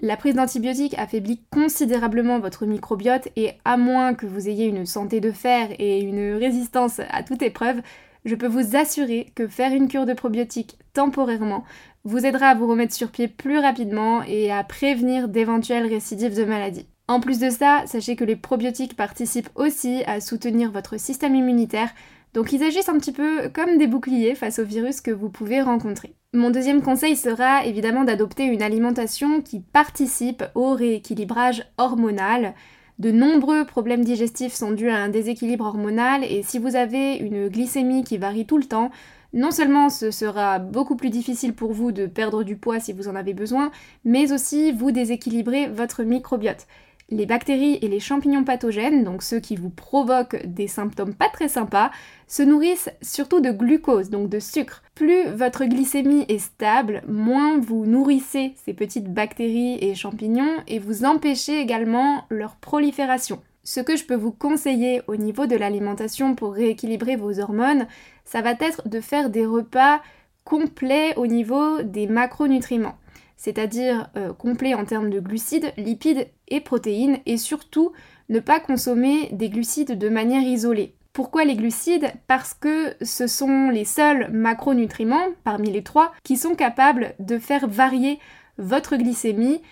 La 0.00 0.16
prise 0.16 0.36
d'antibiotiques 0.36 0.98
affaiblit 0.98 1.42
considérablement 1.50 2.38
votre 2.38 2.64
microbiote 2.64 3.28
et 3.36 3.52
à 3.66 3.76
moins 3.76 4.14
que 4.14 4.24
vous 4.24 4.48
ayez 4.48 4.64
une 4.68 4.86
santé 4.86 5.20
de 5.20 5.32
fer 5.32 5.68
et 5.78 6.00
une 6.00 6.36
résistance 6.36 6.98
à 7.10 7.22
toute 7.22 7.42
épreuve, 7.42 7.82
je 8.24 8.34
peux 8.34 8.46
vous 8.46 8.76
assurer 8.76 9.32
que 9.34 9.48
faire 9.48 9.72
une 9.72 9.88
cure 9.88 10.06
de 10.06 10.12
probiotiques 10.12 10.78
temporairement 10.92 11.64
vous 12.04 12.24
aidera 12.24 12.46
à 12.48 12.54
vous 12.54 12.66
remettre 12.66 12.94
sur 12.94 13.10
pied 13.10 13.28
plus 13.28 13.58
rapidement 13.58 14.22
et 14.22 14.50
à 14.50 14.64
prévenir 14.64 15.28
d'éventuelles 15.28 15.86
récidives 15.86 16.36
de 16.36 16.44
maladies. 16.44 16.86
En 17.08 17.20
plus 17.20 17.38
de 17.38 17.50
ça, 17.50 17.82
sachez 17.86 18.16
que 18.16 18.24
les 18.24 18.36
probiotiques 18.36 18.96
participent 18.96 19.50
aussi 19.56 20.04
à 20.06 20.20
soutenir 20.20 20.70
votre 20.70 20.98
système 20.98 21.34
immunitaire, 21.34 21.90
Donc 22.32 22.52
ils 22.52 22.62
agissent 22.62 22.88
un 22.88 22.98
petit 22.98 23.12
peu 23.12 23.48
comme 23.48 23.78
des 23.78 23.88
boucliers 23.88 24.36
face 24.36 24.60
au 24.60 24.64
virus 24.64 25.00
que 25.00 25.10
vous 25.10 25.30
pouvez 25.30 25.60
rencontrer. 25.60 26.14
Mon 26.32 26.50
deuxième 26.50 26.82
conseil 26.82 27.16
sera 27.16 27.66
évidemment 27.66 28.04
d'adopter 28.04 28.44
une 28.44 28.62
alimentation 28.62 29.42
qui 29.42 29.58
participe 29.58 30.44
au 30.54 30.74
rééquilibrage 30.74 31.64
hormonal. 31.76 32.54
De 33.00 33.10
nombreux 33.10 33.64
problèmes 33.64 34.04
digestifs 34.04 34.52
sont 34.52 34.72
dus 34.72 34.90
à 34.90 34.96
un 34.96 35.08
déséquilibre 35.08 35.64
hormonal 35.64 36.22
et 36.22 36.42
si 36.42 36.58
vous 36.58 36.76
avez 36.76 37.14
une 37.14 37.48
glycémie 37.48 38.04
qui 38.04 38.18
varie 38.18 38.44
tout 38.44 38.58
le 38.58 38.64
temps, 38.64 38.90
non 39.32 39.52
seulement 39.52 39.88
ce 39.88 40.10
sera 40.10 40.58
beaucoup 40.58 40.96
plus 40.96 41.08
difficile 41.08 41.54
pour 41.54 41.72
vous 41.72 41.92
de 41.92 42.04
perdre 42.04 42.42
du 42.42 42.56
poids 42.56 42.78
si 42.78 42.92
vous 42.92 43.08
en 43.08 43.16
avez 43.16 43.32
besoin, 43.32 43.70
mais 44.04 44.32
aussi 44.32 44.70
vous 44.72 44.90
déséquilibrez 44.90 45.68
votre 45.68 46.02
microbiote. 46.02 46.66
Les 47.12 47.26
bactéries 47.26 47.78
et 47.82 47.88
les 47.88 47.98
champignons 47.98 48.44
pathogènes, 48.44 49.02
donc 49.02 49.24
ceux 49.24 49.40
qui 49.40 49.56
vous 49.56 49.70
provoquent 49.70 50.46
des 50.46 50.68
symptômes 50.68 51.12
pas 51.12 51.28
très 51.28 51.48
sympas, 51.48 51.90
se 52.28 52.44
nourrissent 52.44 52.90
surtout 53.02 53.40
de 53.40 53.50
glucose, 53.50 54.10
donc 54.10 54.28
de 54.28 54.38
sucre. 54.38 54.84
Plus 54.94 55.24
votre 55.34 55.64
glycémie 55.64 56.24
est 56.28 56.38
stable, 56.38 57.02
moins 57.08 57.58
vous 57.58 57.84
nourrissez 57.84 58.54
ces 58.64 58.74
petites 58.74 59.12
bactéries 59.12 59.78
et 59.80 59.96
champignons 59.96 60.54
et 60.68 60.78
vous 60.78 61.04
empêchez 61.04 61.58
également 61.58 62.26
leur 62.30 62.54
prolifération. 62.54 63.42
Ce 63.64 63.80
que 63.80 63.96
je 63.96 64.04
peux 64.04 64.14
vous 64.14 64.32
conseiller 64.32 65.02
au 65.08 65.16
niveau 65.16 65.46
de 65.46 65.56
l'alimentation 65.56 66.36
pour 66.36 66.54
rééquilibrer 66.54 67.16
vos 67.16 67.40
hormones, 67.40 67.88
ça 68.24 68.40
va 68.40 68.52
être 68.60 68.88
de 68.88 69.00
faire 69.00 69.30
des 69.30 69.44
repas 69.44 70.00
complets 70.44 71.14
au 71.16 71.26
niveau 71.26 71.82
des 71.82 72.06
macronutriments 72.06 72.96
c'est-à-dire 73.40 74.10
euh, 74.18 74.34
complet 74.34 74.74
en 74.74 74.84
termes 74.84 75.08
de 75.08 75.18
glucides, 75.18 75.72
lipides 75.78 76.28
et 76.48 76.60
protéines, 76.60 77.20
et 77.24 77.38
surtout 77.38 77.92
ne 78.28 78.38
pas 78.38 78.60
consommer 78.60 79.30
des 79.32 79.48
glucides 79.48 79.96
de 79.96 80.08
manière 80.10 80.42
isolée. 80.42 80.94
Pourquoi 81.14 81.46
les 81.46 81.56
glucides? 81.56 82.12
Parce 82.26 82.52
que 82.52 82.94
ce 83.00 83.26
sont 83.26 83.70
les 83.70 83.86
seuls 83.86 84.30
macronutriments, 84.30 85.28
parmi 85.42 85.70
les 85.70 85.82
trois, 85.82 86.12
qui 86.22 86.36
sont 86.36 86.54
capables 86.54 87.14
de 87.18 87.38
faire 87.38 87.66
varier 87.66 88.18
votre 88.58 88.96
glycémie 88.96 89.62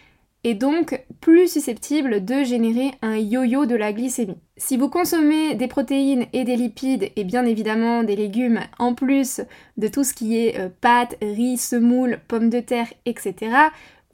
et 0.44 0.54
donc 0.54 1.02
plus 1.20 1.48
susceptible 1.48 2.24
de 2.24 2.44
générer 2.44 2.92
un 3.02 3.16
yo-yo 3.16 3.66
de 3.66 3.74
la 3.74 3.92
glycémie. 3.92 4.38
Si 4.56 4.76
vous 4.76 4.88
consommez 4.88 5.54
des 5.54 5.68
protéines 5.68 6.26
et 6.32 6.44
des 6.44 6.56
lipides 6.56 7.10
et 7.16 7.24
bien 7.24 7.44
évidemment 7.44 8.02
des 8.02 8.16
légumes 8.16 8.60
en 8.78 8.94
plus 8.94 9.40
de 9.76 9.88
tout 9.88 10.04
ce 10.04 10.14
qui 10.14 10.38
est 10.38 10.58
euh, 10.58 10.68
pâtes, 10.80 11.16
riz, 11.20 11.58
semoule, 11.58 12.20
pommes 12.28 12.50
de 12.50 12.60
terre, 12.60 12.92
etc., 13.04 13.50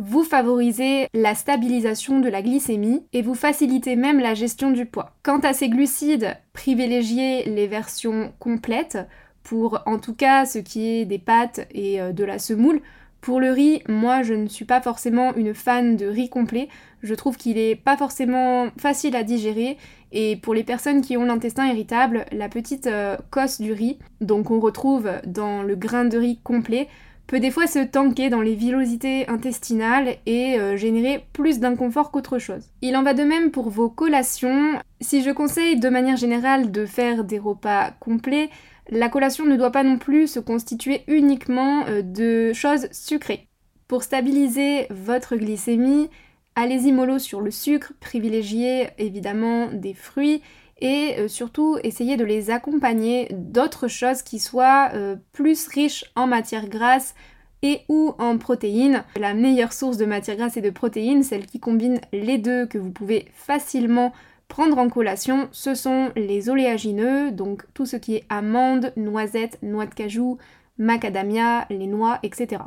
vous 0.00 0.24
favorisez 0.24 1.06
la 1.14 1.36
stabilisation 1.36 2.18
de 2.18 2.28
la 2.28 2.42
glycémie 2.42 3.04
et 3.12 3.22
vous 3.22 3.34
facilitez 3.34 3.94
même 3.94 4.18
la 4.18 4.34
gestion 4.34 4.72
du 4.72 4.86
poids. 4.86 5.14
Quant 5.22 5.38
à 5.38 5.52
ces 5.52 5.68
glucides, 5.68 6.36
privilégiez 6.52 7.44
les 7.44 7.68
versions 7.68 8.32
complètes 8.40 8.98
pour 9.44 9.82
en 9.86 9.98
tout 9.98 10.14
cas 10.14 10.46
ce 10.46 10.58
qui 10.58 10.88
est 10.88 11.04
des 11.04 11.18
pâtes 11.18 11.68
et 11.70 12.00
euh, 12.00 12.12
de 12.12 12.24
la 12.24 12.38
semoule 12.38 12.80
pour 13.24 13.40
le 13.40 13.52
riz, 13.52 13.82
moi 13.88 14.22
je 14.22 14.34
ne 14.34 14.48
suis 14.48 14.66
pas 14.66 14.82
forcément 14.82 15.34
une 15.34 15.54
fan 15.54 15.96
de 15.96 16.04
riz 16.04 16.28
complet. 16.28 16.68
Je 17.02 17.14
trouve 17.14 17.38
qu'il 17.38 17.56
est 17.56 17.74
pas 17.74 17.96
forcément 17.96 18.68
facile 18.76 19.16
à 19.16 19.22
digérer 19.22 19.78
et 20.12 20.36
pour 20.36 20.52
les 20.52 20.62
personnes 20.62 21.00
qui 21.00 21.16
ont 21.16 21.24
l'intestin 21.24 21.66
irritable, 21.66 22.26
la 22.32 22.50
petite 22.50 22.86
euh, 22.86 23.16
cosse 23.30 23.62
du 23.62 23.72
riz, 23.72 23.98
donc 24.20 24.50
on 24.50 24.60
retrouve 24.60 25.10
dans 25.24 25.62
le 25.62 25.74
grain 25.74 26.04
de 26.04 26.18
riz 26.18 26.38
complet, 26.44 26.86
peut 27.26 27.40
des 27.40 27.50
fois 27.50 27.66
se 27.66 27.78
tanker 27.78 28.28
dans 28.28 28.42
les 28.42 28.54
villosités 28.54 29.26
intestinales 29.26 30.16
et 30.26 30.60
euh, 30.60 30.76
générer 30.76 31.24
plus 31.32 31.60
d'inconfort 31.60 32.10
qu'autre 32.10 32.38
chose. 32.38 32.68
Il 32.82 32.94
en 32.94 33.02
va 33.02 33.14
de 33.14 33.22
même 33.22 33.50
pour 33.50 33.70
vos 33.70 33.88
collations. 33.88 34.78
Si 35.00 35.22
je 35.22 35.30
conseille 35.30 35.80
de 35.80 35.88
manière 35.88 36.18
générale 36.18 36.70
de 36.70 36.84
faire 36.84 37.24
des 37.24 37.38
repas 37.38 37.92
complets, 38.00 38.50
la 38.90 39.08
collation 39.08 39.44
ne 39.46 39.56
doit 39.56 39.72
pas 39.72 39.82
non 39.82 39.98
plus 39.98 40.26
se 40.26 40.40
constituer 40.40 41.02
uniquement 41.06 41.84
euh, 41.86 42.02
de 42.02 42.52
choses 42.52 42.88
sucrées. 42.92 43.48
Pour 43.88 44.02
stabiliser 44.02 44.86
votre 44.90 45.36
glycémie, 45.36 46.08
allez-y 46.54 46.92
mollo 46.92 47.18
sur 47.18 47.40
le 47.40 47.50
sucre, 47.50 47.92
privilégiez 48.00 48.88
évidemment 48.98 49.68
des 49.72 49.94
fruits 49.94 50.42
et 50.80 51.14
euh, 51.18 51.28
surtout 51.28 51.78
essayez 51.82 52.16
de 52.16 52.24
les 52.24 52.50
accompagner 52.50 53.28
d'autres 53.32 53.88
choses 53.88 54.22
qui 54.22 54.38
soient 54.38 54.90
euh, 54.94 55.16
plus 55.32 55.66
riches 55.68 56.04
en 56.16 56.26
matière 56.26 56.68
grasse 56.68 57.14
et 57.62 57.80
ou 57.88 58.14
en 58.18 58.36
protéines. 58.36 59.04
La 59.16 59.32
meilleure 59.32 59.72
source 59.72 59.96
de 59.96 60.04
matière 60.04 60.36
grasse 60.36 60.56
et 60.56 60.60
de 60.60 60.70
protéines, 60.70 61.22
celle 61.22 61.46
qui 61.46 61.60
combine 61.60 62.00
les 62.12 62.36
deux 62.38 62.66
que 62.66 62.78
vous 62.78 62.90
pouvez 62.90 63.28
facilement 63.32 64.12
prendre 64.48 64.78
en 64.78 64.88
collation, 64.88 65.48
ce 65.52 65.74
sont 65.74 66.10
les 66.16 66.48
oléagineux, 66.48 67.30
donc 67.30 67.64
tout 67.74 67.86
ce 67.86 67.96
qui 67.96 68.16
est 68.16 68.24
amandes, 68.28 68.92
noisettes, 68.96 69.58
noix 69.62 69.86
de 69.86 69.94
cajou, 69.94 70.38
macadamia, 70.78 71.66
les 71.70 71.86
noix, 71.86 72.18
etc. 72.22 72.62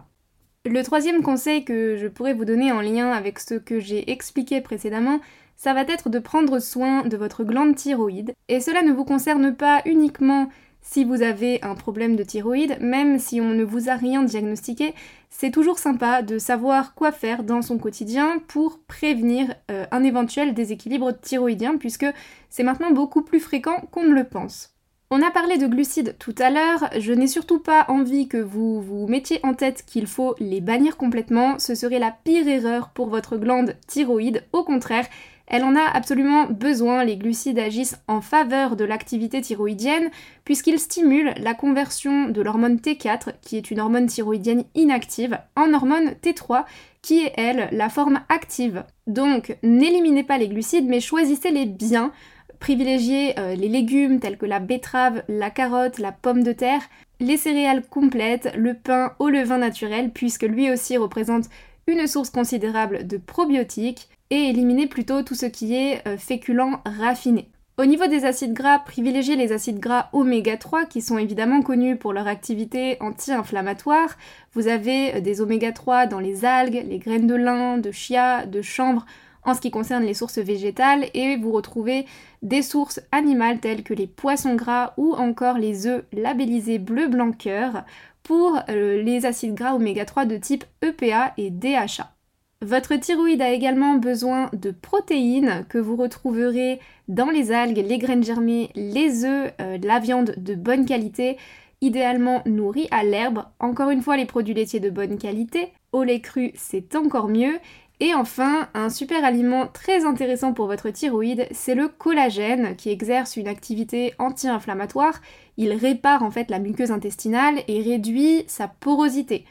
Le 0.65 0.83
troisième 0.83 1.21
conseil 1.21 1.63
que 1.63 1.95
je 1.95 2.07
pourrais 2.07 2.33
vous 2.33 2.45
donner 2.45 2.71
en 2.71 2.81
lien 2.81 3.11
avec 3.11 3.39
ce 3.39 3.55
que 3.55 3.79
j'ai 3.79 4.11
expliqué 4.11 4.59
précédemment, 4.59 5.19
ça 5.55 5.73
va 5.73 5.81
être 5.81 6.09
de 6.09 6.19
prendre 6.19 6.59
soin 6.59 7.03
de 7.03 7.17
votre 7.17 7.43
glande 7.43 7.75
thyroïde. 7.75 8.33
Et 8.47 8.59
cela 8.59 8.83
ne 8.83 8.91
vous 8.91 9.05
concerne 9.05 9.55
pas 9.55 9.81
uniquement 9.85 10.49
si 10.89 11.03
vous 11.03 11.21
avez 11.21 11.61
un 11.63 11.75
problème 11.75 12.15
de 12.15 12.23
thyroïde, 12.23 12.77
même 12.79 13.19
si 13.19 13.41
on 13.41 13.49
ne 13.49 13.65
vous 13.65 13.89
a 13.89 13.95
rien 13.95 14.23
diagnostiqué, 14.23 14.93
c'est 15.29 15.51
toujours 15.51 15.79
sympa 15.79 16.21
de 16.21 16.39
savoir 16.39 16.95
quoi 16.95 17.11
faire 17.11 17.43
dans 17.43 17.61
son 17.61 17.77
quotidien 17.77 18.41
pour 18.47 18.79
prévenir 18.87 19.53
euh, 19.69 19.85
un 19.91 20.03
éventuel 20.03 20.53
déséquilibre 20.53 21.11
thyroïdien, 21.11 21.75
puisque 21.75 22.05
c'est 22.49 22.63
maintenant 22.63 22.91
beaucoup 22.91 23.21
plus 23.21 23.41
fréquent 23.41 23.81
qu'on 23.91 24.03
ne 24.03 24.13
le 24.13 24.23
pense. 24.23 24.75
On 25.11 25.21
a 25.21 25.29
parlé 25.29 25.57
de 25.57 25.67
glucides 25.67 26.15
tout 26.19 26.35
à 26.39 26.49
l'heure, 26.49 26.89
je 26.97 27.11
n'ai 27.11 27.27
surtout 27.27 27.59
pas 27.59 27.85
envie 27.89 28.29
que 28.29 28.37
vous 28.37 28.81
vous 28.81 29.07
mettiez 29.07 29.41
en 29.43 29.53
tête 29.53 29.83
qu'il 29.85 30.07
faut 30.07 30.35
les 30.39 30.61
bannir 30.61 30.95
complètement, 30.95 31.59
ce 31.59 31.75
serait 31.75 31.99
la 31.99 32.15
pire 32.23 32.47
erreur 32.47 32.89
pour 32.89 33.09
votre 33.09 33.35
glande 33.35 33.75
thyroïde, 33.87 34.45
au 34.53 34.63
contraire, 34.63 35.07
elle 35.47 35.63
en 35.63 35.77
a 35.77 35.83
absolument 35.93 36.45
besoin, 36.45 37.05
les 37.05 37.15
glucides 37.15 37.57
agissent 37.57 37.97
en 38.07 38.19
faveur 38.19 38.75
de 38.75 38.83
l'activité 38.83 39.39
thyroïdienne 39.39 40.09
puisqu'ils 40.43 40.79
stimulent 40.79 41.33
la 41.37 41.53
conversion 41.53 42.27
de 42.27 42.41
l'hormone 42.41 42.75
T4, 42.75 43.31
qui 43.41 43.55
est 43.55 43.71
une 43.71 43.79
hormone 43.79 44.07
thyroïdienne 44.07 44.65
inactive, 44.75 45.39
en 45.55 45.73
hormone 45.73 46.15
T3, 46.21 46.65
qui 47.01 47.19
est 47.19 47.33
elle 47.37 47.69
la 47.71 47.87
forme 47.87 48.19
active. 48.27 48.83
Donc 49.07 49.57
n'éliminez 49.63 50.23
pas 50.23 50.37
les 50.37 50.49
glucides 50.49 50.87
mais 50.87 50.99
choisissez-les 50.99 51.65
bien, 51.65 52.11
privilégiez 52.59 53.39
euh, 53.39 53.55
les 53.55 53.69
légumes 53.69 54.19
tels 54.19 54.37
que 54.37 54.45
la 54.45 54.59
betterave, 54.59 55.23
la 55.29 55.49
carotte, 55.49 55.97
la 55.97 56.11
pomme 56.11 56.43
de 56.43 56.51
terre, 56.51 56.81
les 57.21 57.37
céréales 57.37 57.85
complètes, 57.87 58.51
le 58.57 58.73
pain 58.73 59.13
au 59.19 59.29
levain 59.29 59.59
naturel 59.59 60.11
puisque 60.11 60.43
lui 60.43 60.69
aussi 60.69 60.97
représente 60.97 61.45
une 61.87 62.05
source 62.05 62.31
considérable 62.31 63.07
de 63.07 63.15
probiotiques 63.15 64.09
et 64.29 64.49
éliminer 64.49 64.87
plutôt 64.87 65.21
tout 65.23 65.35
ce 65.35 65.45
qui 65.45 65.75
est 65.75 66.07
euh, 66.07 66.17
féculent 66.17 66.79
raffiné. 66.85 67.49
Au 67.79 67.85
niveau 67.85 68.07
des 68.07 68.25
acides 68.25 68.53
gras, 68.53 68.79
privilégiez 68.79 69.35
les 69.35 69.51
acides 69.51 69.79
gras 69.79 70.09
oméga 70.11 70.57
3 70.57 70.85
qui 70.85 70.99
sont 70.99 71.19
évidemment 71.19 71.61
connus 71.61 71.95
pour 71.95 72.11
leur 72.11 72.25
activité 72.25 72.97
anti-inflammatoire. 73.01 74.17
Vous 74.53 74.67
avez 74.67 75.15
euh, 75.15 75.21
des 75.21 75.41
oméga 75.41 75.71
3 75.71 76.07
dans 76.07 76.19
les 76.19 76.43
algues, 76.43 76.83
les 76.87 76.97
graines 76.97 77.27
de 77.27 77.35
lin, 77.35 77.77
de 77.77 77.91
chia, 77.91 78.47
de 78.47 78.63
chanvre 78.63 79.05
en 79.43 79.53
ce 79.53 79.61
qui 79.61 79.69
concerne 79.69 80.03
les 80.03 80.15
sources 80.15 80.39
végétales 80.39 81.05
et 81.13 81.37
vous 81.37 81.51
retrouvez 81.51 82.07
des 82.41 82.63
sources 82.63 82.99
animales 83.11 83.59
telles 83.59 83.83
que 83.83 83.93
les 83.93 84.07
poissons 84.07 84.55
gras 84.55 84.93
ou 84.97 85.13
encore 85.13 85.59
les 85.59 85.85
œufs 85.85 86.03
labellisés 86.11 86.79
bleu 86.79 87.07
blanc 87.07 87.31
cœur 87.31 87.83
pour 88.23 88.59
euh, 88.69 89.01
les 89.03 89.27
acides 89.27 89.53
gras 89.53 89.75
oméga 89.75 90.03
3 90.03 90.25
de 90.25 90.37
type 90.37 90.65
EPA 90.81 91.33
et 91.37 91.51
DHA. 91.51 92.16
Votre 92.63 92.95
thyroïde 92.95 93.43
a 93.43 93.51
également 93.51 93.97
besoin 93.97 94.49
de 94.51 94.71
protéines 94.71 95.63
que 95.69 95.77
vous 95.77 95.95
retrouverez 95.95 96.79
dans 97.07 97.29
les 97.29 97.51
algues, 97.51 97.77
les 97.77 97.99
graines 97.99 98.23
germées, 98.23 98.71
les 98.73 99.25
œufs, 99.25 99.53
euh, 99.61 99.77
la 99.83 99.99
viande 99.99 100.33
de 100.37 100.55
bonne 100.55 100.87
qualité, 100.87 101.37
idéalement 101.81 102.41
nourrie 102.47 102.87
à 102.89 103.03
l'herbe. 103.03 103.43
Encore 103.59 103.91
une 103.91 104.01
fois, 104.01 104.17
les 104.17 104.25
produits 104.25 104.55
laitiers 104.55 104.79
de 104.79 104.89
bonne 104.89 105.19
qualité. 105.19 105.71
Au 105.91 106.01
lait 106.01 106.19
cru, 106.19 106.51
c'est 106.55 106.95
encore 106.95 107.27
mieux. 107.27 107.59
Et 107.99 108.15
enfin, 108.15 108.69
un 108.73 108.89
super 108.89 109.23
aliment 109.23 109.67
très 109.67 110.03
intéressant 110.03 110.53
pour 110.53 110.65
votre 110.65 110.89
thyroïde, 110.89 111.47
c'est 111.51 111.75
le 111.75 111.87
collagène 111.87 112.75
qui 112.75 112.89
exerce 112.89 113.37
une 113.37 113.47
activité 113.47 114.15
anti-inflammatoire. 114.17 115.21
Il 115.57 115.73
répare 115.73 116.23
en 116.23 116.31
fait 116.31 116.49
la 116.49 116.57
muqueuse 116.57 116.91
intestinale 116.91 117.59
et 117.67 117.81
réduit 117.81 118.45
sa 118.47 118.67
porosité. 118.67 119.45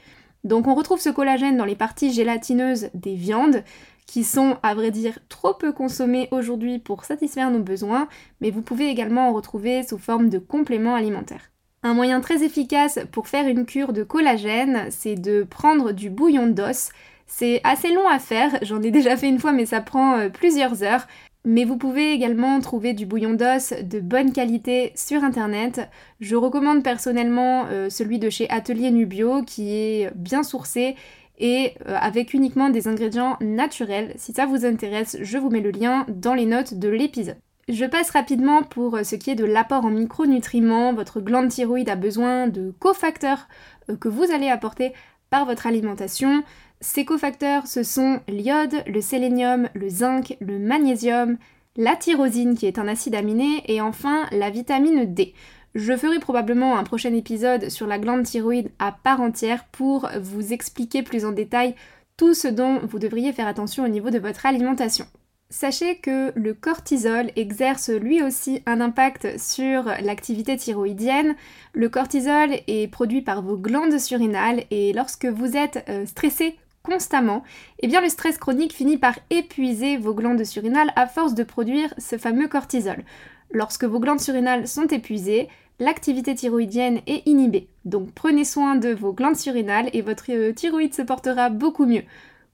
Donc 0.47 0.69
on 0.69 0.75
retrouve 0.75 1.00
ce 1.00 1.11
collagène 1.11 1.57
dans 1.57 1.65
les 1.65 1.75
parties 1.75 2.12
gélatineuses 2.12 2.88
des 2.95 3.17
viandes 3.17 3.65
qui 4.07 4.23
sont 4.23 4.59
à 4.62 4.76
vrai 4.76 4.93
dire 4.93 5.19
trop 5.29 5.55
peu 5.55 5.73
consommées 5.73 6.29
aujourd'hui 6.31 6.79
pour 6.79 7.05
satisfaire 7.05 7.50
nos 7.50 7.59
besoins, 7.59 8.07
mais 8.41 8.53
vous 8.53 8.62
pouvez 8.62 8.88
également 8.88 9.29
en 9.29 9.33
retrouver 9.33 9.83
sous 9.83 9.99
forme 9.99 10.29
de 10.29 10.38
compléments 10.38 10.95
alimentaires. 10.95 11.50
Un 11.83 11.95
moyen 11.95 12.21
très 12.21 12.45
efficace 12.45 13.00
pour 13.11 13.26
faire 13.26 13.49
une 13.49 13.67
cure 13.67 13.93
de 13.93 14.05
collagène, 14.05 14.87
c'est 14.91 15.17
de 15.17 15.43
prendre 15.43 15.91
du 15.91 16.11
bouillon 16.11 16.47
d'os. 16.47 16.91
C'est 17.26 17.61
assez 17.65 17.93
long 17.93 18.09
à 18.09 18.21
faire, 18.21 18.57
j'en 18.62 18.83
ai 18.83 18.93
déjà 18.93 19.17
fait 19.17 19.29
une 19.29 19.41
fois 19.41 19.50
mais 19.50 19.67
ça 19.67 19.81
prend 19.81 20.17
euh, 20.17 20.29
plusieurs 20.29 20.85
heures. 20.85 21.09
Mais 21.49 21.65
vous 21.65 21.76
pouvez 21.76 22.12
également 22.12 22.61
trouver 22.61 22.93
du 22.93 23.07
bouillon 23.07 23.35
d'os 23.35 23.73
de 23.81 24.00
bonne 24.00 24.33
qualité 24.33 24.91
sur 24.97 25.23
internet. 25.23 25.88
Je 26.19 26.35
recommande 26.35 26.83
personnellement 26.83 27.67
euh, 27.71 27.88
celui 27.88 28.19
de 28.19 28.29
chez 28.31 28.50
Atelier 28.50 28.91
Nubio 28.91 29.45
qui 29.45 29.73
est 29.73 30.11
bien 30.17 30.43
sourcé 30.43 30.97
et 31.38 31.75
euh, 31.87 31.97
avec 32.00 32.35
uniquement 32.35 32.69
des 32.69 32.88
ingrédients 32.88 33.37
naturels. 33.41 34.12
Si 34.17 34.33
ça 34.33 34.45
vous 34.45 34.67
intéresse, 34.67 35.19
je 35.21 35.38
vous 35.38 35.49
mets 35.49 35.61
le 35.61 35.71
lien 35.71 36.05
dans 36.09 36.35
les 36.35 36.47
notes 36.47 36.75
de 36.75 36.88
l'épisode. 36.88 37.38
Je 37.69 37.85
passe 37.85 38.11
rapidement 38.11 38.65
pour 38.65 38.97
euh, 38.97 39.05
ce 39.05 39.15
qui 39.15 39.31
est 39.31 39.37
de 39.37 39.45
l'apport 39.45 39.85
en 39.85 39.91
micronutriments. 39.91 40.95
Votre 40.95 41.21
glande 41.21 41.50
thyroïde 41.50 41.88
a 41.88 41.95
besoin 41.95 42.49
de 42.49 42.75
cofacteurs 42.81 43.47
que 44.00 44.09
vous 44.09 44.33
allez 44.33 44.49
apporter 44.49 44.95
par 45.31 45.47
votre 45.47 45.69
alimentation. 45.69 46.43
Ces 46.80 47.04
cofacteurs, 47.04 47.66
ce 47.66 47.83
sont 47.83 48.21
l'iode, 48.28 48.83
le 48.87 49.00
sélénium, 49.00 49.68
le 49.75 49.88
zinc, 49.88 50.37
le 50.40 50.59
magnésium, 50.59 51.38
la 51.76 51.97
tyrosine 51.97 52.56
qui 52.56 52.66
est 52.66 52.78
un 52.78 52.88
acide 52.88 53.14
aminé 53.14 53.62
et 53.66 53.80
enfin 53.80 54.26
la 54.30 54.50
vitamine 54.50 55.12
D. 55.12 55.35
Je 55.75 55.97
ferai 55.97 56.18
probablement 56.18 56.78
un 56.78 56.85
prochain 56.85 57.12
épisode 57.14 57.68
sur 57.68 57.87
la 57.87 57.99
glande 57.99 58.25
thyroïde 58.25 58.71
à 58.78 58.92
part 58.92 59.21
entière 59.21 59.64
pour 59.73 60.09
vous 60.21 60.52
expliquer 60.52 61.02
plus 61.02 61.25
en 61.25 61.33
détail 61.33 61.75
tout 62.16 62.35
ce 62.35 62.49
dont 62.49 62.78
vous 62.78 62.99
devriez 62.99 63.33
faire 63.33 63.47
attention 63.47 63.85
au 63.85 63.88
niveau 63.88 64.11
de 64.11 64.18
votre 64.18 64.47
alimentation. 64.47 65.06
Sachez 65.49 65.99
que 65.99 66.33
le 66.35 66.54
cortisol 66.54 67.30
exerce 67.37 67.90
lui 67.90 68.23
aussi 68.23 68.62
un 68.66 68.80
impact 68.80 69.38
sur 69.38 69.85
l'activité 70.02 70.56
thyroïdienne. 70.56 71.37
Le 71.73 71.88
cortisol 71.88 72.50
est 72.66 72.90
produit 72.90 73.23
par 73.23 73.42
vos 73.42 73.56
glandes 73.56 73.99
surrénales 73.99 74.64
et 74.71 74.92
lorsque 74.92 75.26
vous 75.26 75.56
êtes 75.56 75.85
euh, 75.88 76.04
stressé 76.04 76.56
constamment, 76.87 77.43
eh 77.81 77.88
bien 77.88 78.00
le 78.00 78.09
stress 78.09 78.38
chronique 78.38 78.73
finit 78.73 78.97
par 78.97 79.19
épuiser 79.31 79.97
vos 79.97 80.14
glandes 80.14 80.45
surrénales 80.45 80.93
à 80.97 81.07
force 81.07 81.35
de 81.35 81.43
produire 81.43 81.93
ce 81.99 82.16
fameux 82.16 82.49
cortisol. 82.49 83.02
Lorsque 83.50 83.85
vos 83.85 84.00
glandes 84.00 84.21
surrénales 84.21 84.66
sont 84.66 84.87
épuisées, 84.87 85.49
l'activité 85.78 86.35
thyroïdienne 86.35 87.00
est 87.07 87.26
inhibée. 87.26 87.69
Donc 87.85 88.12
prenez 88.12 88.45
soin 88.45 88.76
de 88.76 88.95
vos 88.95 89.12
glandes 89.12 89.37
surrénales 89.37 89.90
et 89.93 90.00
votre 90.00 90.31
euh, 90.31 90.52
thyroïde 90.52 90.95
se 90.95 91.02
portera 91.02 91.50
beaucoup 91.50 91.87
mieux. 91.87 92.05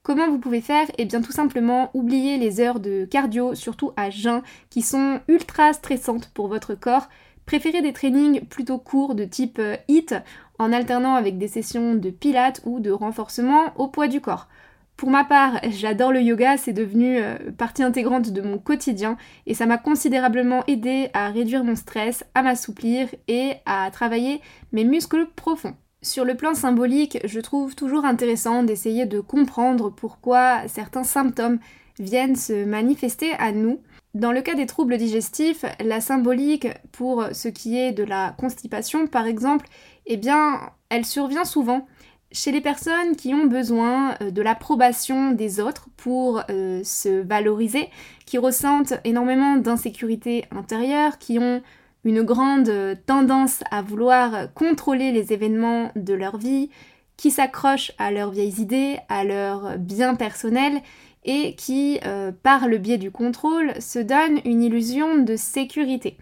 Comment 0.01 0.27
vous 0.27 0.39
pouvez 0.39 0.59
faire? 0.59 0.87
Eh 0.97 1.05
bien 1.05 1.21
tout 1.21 1.31
simplement 1.31 1.89
oublier 1.93 2.37
les 2.37 2.59
heures 2.59 2.81
de 2.81 3.05
cardio, 3.05 3.55
surtout 3.55 3.93
à 3.95 4.09
jeun, 4.09 4.41
qui 4.69 4.81
sont 4.81 5.21
ultra 5.29 5.71
stressantes 5.71 6.29
pour 6.33 6.49
votre 6.49 6.75
corps. 6.75 7.07
Préférez 7.45 7.81
des 7.81 7.93
trainings 7.93 8.41
plutôt 8.45 8.77
courts 8.77 9.15
de 9.15 9.25
type 9.25 9.61
HIT 9.87 10.15
en 10.59 10.71
alternant 10.71 11.15
avec 11.15 11.37
des 11.37 11.47
sessions 11.47 11.95
de 11.95 12.09
pilates 12.09 12.61
ou 12.65 12.79
de 12.79 12.91
renforcement 12.91 13.73
au 13.77 13.87
poids 13.87 14.07
du 14.07 14.21
corps. 14.21 14.47
Pour 14.95 15.09
ma 15.09 15.23
part, 15.23 15.59
j'adore 15.69 16.11
le 16.11 16.21
yoga, 16.21 16.55
c'est 16.55 16.71
devenu 16.71 17.17
euh, 17.17 17.35
partie 17.57 17.83
intégrante 17.83 18.31
de 18.31 18.41
mon 18.41 18.57
quotidien 18.57 19.17
et 19.47 19.53
ça 19.53 19.65
m'a 19.65 19.77
considérablement 19.77 20.63
aidé 20.67 21.09
à 21.13 21.29
réduire 21.29 21.63
mon 21.63 21.75
stress, 21.75 22.23
à 22.35 22.43
m'assouplir 22.43 23.07
et 23.27 23.53
à 23.65 23.89
travailler 23.91 24.39
mes 24.71 24.85
muscles 24.85 25.27
profonds. 25.35 25.75
Sur 26.01 26.25
le 26.25 26.35
plan 26.35 26.53
symbolique, 26.53 27.17
je 27.23 27.39
trouve 27.39 27.75
toujours 27.75 28.05
intéressant 28.05 28.63
d'essayer 28.63 29.05
de 29.05 29.19
comprendre 29.19 29.89
pourquoi 29.89 30.67
certains 30.67 31.03
symptômes 31.03 31.59
viennent 31.99 32.35
se 32.35 32.65
manifester 32.65 33.31
à 33.39 33.51
nous 33.51 33.79
dans 34.13 34.31
le 34.31 34.41
cas 34.41 34.53
des 34.55 34.67
troubles 34.67 34.97
digestifs, 34.97 35.65
la 35.83 35.99
symbolique 35.99 36.67
pour 36.91 37.25
ce 37.31 37.47
qui 37.47 37.77
est 37.77 37.91
de 37.91 38.03
la 38.03 38.35
constipation 38.37 39.07
par 39.07 39.25
exemple, 39.25 39.67
eh 40.05 40.17
bien, 40.17 40.59
elle 40.89 41.05
survient 41.05 41.45
souvent 41.45 41.87
chez 42.31 42.51
les 42.51 42.61
personnes 42.61 43.15
qui 43.15 43.33
ont 43.33 43.45
besoin 43.45 44.15
euh, 44.21 44.31
de 44.31 44.41
l'approbation 44.41 45.31
des 45.31 45.59
autres 45.59 45.87
pour 45.97 46.41
euh, 46.49 46.81
se 46.83 47.21
valoriser, 47.21 47.89
qui 48.25 48.37
ressentent 48.37 48.95
énormément 49.03 49.55
d'insécurité 49.55 50.45
intérieure, 50.51 51.19
qui 51.19 51.37
ont 51.39 51.61
une 52.03 52.23
grande 52.23 52.69
tendance 53.05 53.63
à 53.71 53.81
vouloir 53.81 54.53
contrôler 54.53 55.11
les 55.11 55.31
événements 55.31 55.91
de 55.95 56.13
leur 56.13 56.37
vie, 56.37 56.69
qui 57.15 57.31
s'accrochent 57.31 57.93
à 57.97 58.11
leurs 58.11 58.31
vieilles 58.31 58.59
idées, 58.59 58.97
à 59.07 59.23
leurs 59.23 59.77
biens 59.77 60.15
personnels 60.15 60.81
et 61.25 61.55
qui, 61.55 61.99
euh, 62.05 62.31
par 62.31 62.67
le 62.67 62.77
biais 62.77 62.97
du 62.97 63.11
contrôle, 63.11 63.73
se 63.81 63.99
donnent 63.99 64.41
une 64.45 64.63
illusion 64.63 65.17
de 65.17 65.35
sécurité. 65.35 66.17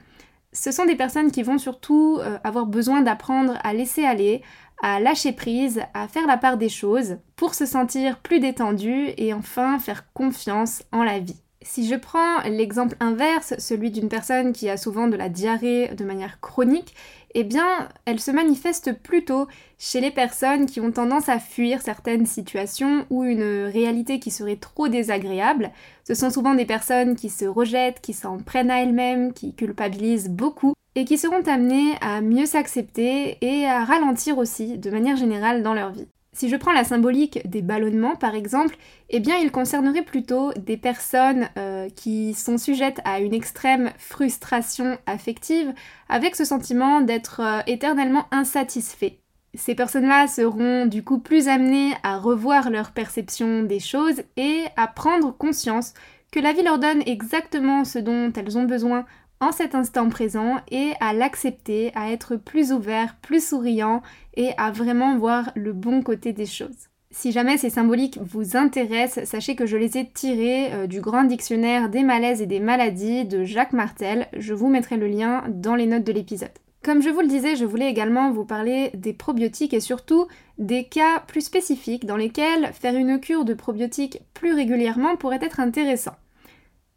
Ce 0.54 0.72
sont 0.72 0.86
des 0.86 0.96
personnes 0.96 1.32
qui 1.32 1.44
vont 1.44 1.58
surtout 1.58 2.20
euh, 2.20 2.38
avoir 2.44 2.66
besoin 2.66 3.02
d'apprendre 3.02 3.58
à 3.64 3.74
laisser 3.74 4.04
aller, 4.04 4.42
à 4.82 5.00
lâcher 5.00 5.32
prise, 5.32 5.82
à 5.94 6.08
faire 6.08 6.28
la 6.28 6.38
part 6.38 6.58
des 6.58 6.70
choses, 6.70 7.18
pour 7.36 7.54
se 7.56 7.66
sentir 7.66 8.20
plus 8.20 8.40
détendu 8.40 9.12
et 9.18 9.34
enfin 9.34 9.80
faire 9.80 10.12
confiance 10.14 10.84
en 10.92 11.04
la 11.04 11.20
vie. 11.20 11.42
Si 11.64 11.88
je 11.88 11.96
prends 11.96 12.42
l'exemple 12.50 12.96
inverse, 13.00 13.54
celui 13.60 13.92
d'une 13.92 14.10
personne 14.10 14.52
qui 14.52 14.68
a 14.68 14.78
souvent 14.78 15.08
de 15.08 15.16
la 15.16 15.30
diarrhée 15.30 15.90
de 15.90 16.04
manière 16.04 16.40
chronique, 16.40 16.96
eh 17.36 17.44
bien, 17.44 17.88
elle 18.06 18.20
se 18.20 18.32
manifeste 18.32 18.94
plutôt 19.04 19.48
chez 19.78 20.02
les 20.02 20.10
personnes 20.10 20.66
qui 20.66 20.82
ont 20.82 20.92
tendance 20.92 21.30
à 21.30 21.38
fuir 21.38 21.82
certaines 21.82 22.26
situations 22.26 23.06
ou 23.12 23.24
une 23.24 23.70
réalité 23.72 24.20
qui 24.20 24.32
serait 24.32 24.56
trop 24.56 24.88
désagréable. 24.88 25.72
Ce 26.04 26.16
sont 26.16 26.32
souvent 26.32 26.56
des 26.56 26.66
personnes 26.66 27.16
qui 27.16 27.30
se 27.30 27.46
rejettent, 27.46 28.02
qui 28.02 28.14
s'en 28.14 28.40
prennent 28.40 28.72
à 28.72 28.82
elles-mêmes, 28.82 29.32
qui 29.32 29.54
culpabilisent 29.54 30.30
beaucoup 30.30 30.74
et 30.96 31.06
qui 31.06 31.20
seront 31.20 31.44
amenées 31.48 31.94
à 32.02 32.22
mieux 32.22 32.48
s'accepter 32.48 33.38
et 33.42 33.66
à 33.66 33.86
ralentir 33.86 34.40
aussi 34.40 34.80
de 34.80 34.90
manière 34.90 35.16
générale 35.16 35.62
dans 35.62 35.76
leur 35.76 35.92
vie. 35.92 36.08
Si 36.34 36.48
je 36.48 36.56
prends 36.56 36.72
la 36.72 36.86
symbolique 36.86 37.42
des 37.46 37.62
ballonnements 37.62 38.16
par 38.16 38.36
exemple, 38.36 38.78
eh 39.10 39.20
bien 39.20 39.36
il 39.38 39.52
concernerait 39.52 40.04
plutôt 40.04 40.54
des 40.54 40.78
personnes 40.78 41.50
euh, 41.58 41.90
qui 41.90 42.34
sont 42.34 42.58
sujettes 42.58 43.02
à 43.04 43.20
une 43.20 43.34
extrême 43.34 43.92
frustration 43.98 44.98
affective 45.06 45.74
avec 46.08 46.38
ce 46.38 46.46
sentiment 46.46 47.02
d'être 47.02 47.42
euh, 47.42 47.60
éternellement 47.68 48.28
insatisfait. 48.32 49.20
Ces 49.56 49.76
personnes-là 49.76 50.28
seront 50.28 50.86
du 50.86 51.04
coup 51.04 51.20
plus 51.20 51.50
amenées 51.50 51.94
à 52.02 52.18
revoir 52.18 52.70
leur 52.70 52.92
perception 52.92 53.64
des 53.64 53.82
choses 53.82 54.24
et 54.38 54.64
à 54.78 54.88
prendre 54.88 55.36
conscience 55.36 55.94
que 56.32 56.40
la 56.40 56.54
vie 56.54 56.64
leur 56.64 56.80
donne 56.80 57.04
exactement 57.06 57.84
ce 57.84 58.00
dont 58.00 58.32
elles 58.32 58.58
ont 58.58 58.64
besoin 58.64 59.06
cet 59.50 59.74
instant 59.74 60.08
présent 60.10 60.58
et 60.70 60.92
à 61.00 61.14
l'accepter, 61.14 61.92
à 61.96 62.12
être 62.12 62.36
plus 62.36 62.72
ouvert, 62.72 63.16
plus 63.24 63.44
souriant 63.44 64.04
et 64.36 64.52
à 64.58 64.70
vraiment 64.70 65.18
voir 65.18 65.52
le 65.56 65.74
bon 65.74 66.04
côté 66.04 66.32
des 66.32 66.46
choses. 66.46 66.90
Si 67.10 67.32
jamais 67.32 67.58
ces 67.58 67.72
symboliques 67.72 68.20
vous 68.22 68.56
intéressent, 68.56 69.28
sachez 69.28 69.56
que 69.56 69.66
je 69.66 69.76
les 69.76 69.98
ai 69.98 70.08
tirés 70.08 70.72
euh, 70.72 70.88
du 70.88 71.02
grand 71.02 71.26
dictionnaire 71.26 71.90
des 71.90 72.04
malaises 72.04 72.42
et 72.42 72.46
des 72.46 72.62
maladies 72.62 73.26
de 73.26 73.44
Jacques 73.44 73.74
Martel. 73.74 74.28
Je 74.38 74.54
vous 74.54 74.70
mettrai 74.70 74.96
le 74.96 75.08
lien 75.08 75.44
dans 75.50 75.76
les 75.76 75.88
notes 75.88 76.06
de 76.06 76.14
l'épisode. 76.14 76.52
Comme 76.84 77.02
je 77.02 77.10
vous 77.10 77.20
le 77.20 77.28
disais, 77.28 77.58
je 77.58 77.66
voulais 77.66 77.90
également 77.90 78.32
vous 78.32 78.46
parler 78.46 78.92
des 78.94 79.14
probiotiques 79.14 79.74
et 79.74 79.82
surtout 79.82 80.28
des 80.58 80.86
cas 80.86 81.20
plus 81.28 81.42
spécifiques 81.42 82.06
dans 82.06 82.16
lesquels 82.16 82.72
faire 82.74 82.96
une 82.96 83.20
cure 83.20 83.46
de 83.46 83.54
probiotiques 83.54 84.22
plus 84.34 84.54
régulièrement 84.54 85.18
pourrait 85.18 85.40
être 85.42 85.60
intéressant. 85.60 86.16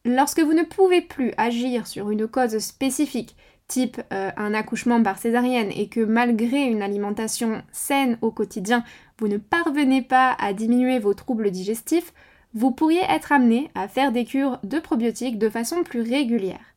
Lorsque 0.07 0.41
vous 0.41 0.53
ne 0.53 0.65
pouvez 0.65 1.01
plus 1.01 1.33
agir 1.39 1.87
sur 1.87 2.11
une 2.11 2.29
cause 2.29 2.59
spécifique, 2.59 3.37
type 3.69 4.03
euh, 4.13 4.31
un 4.37 4.53
accouchement 4.53 5.03
par 5.03 5.17
césarienne, 5.17 5.71
et 5.75 5.89
que 5.89 6.01
malgré 6.01 6.65
une 6.65 6.83
alimentation 6.83 7.63
saine 7.73 8.19
au 8.21 8.31
quotidien, 8.31 8.85
vous 9.19 9.29
ne 9.29 9.39
parvenez 9.39 10.03
pas 10.03 10.37
à 10.39 10.53
diminuer 10.53 10.99
vos 10.99 11.15
troubles 11.15 11.51
digestifs, 11.51 12.13
vous 12.53 12.71
pourriez 12.71 13.01
être 13.09 13.33
amené 13.33 13.71
à 13.75 13.89
faire 13.89 14.13
des 14.13 14.27
cures 14.27 14.59
de 14.63 14.79
probiotiques 14.79 15.39
de 15.39 15.49
façon 15.49 15.83
plus 15.83 16.03
régulière. 16.03 16.75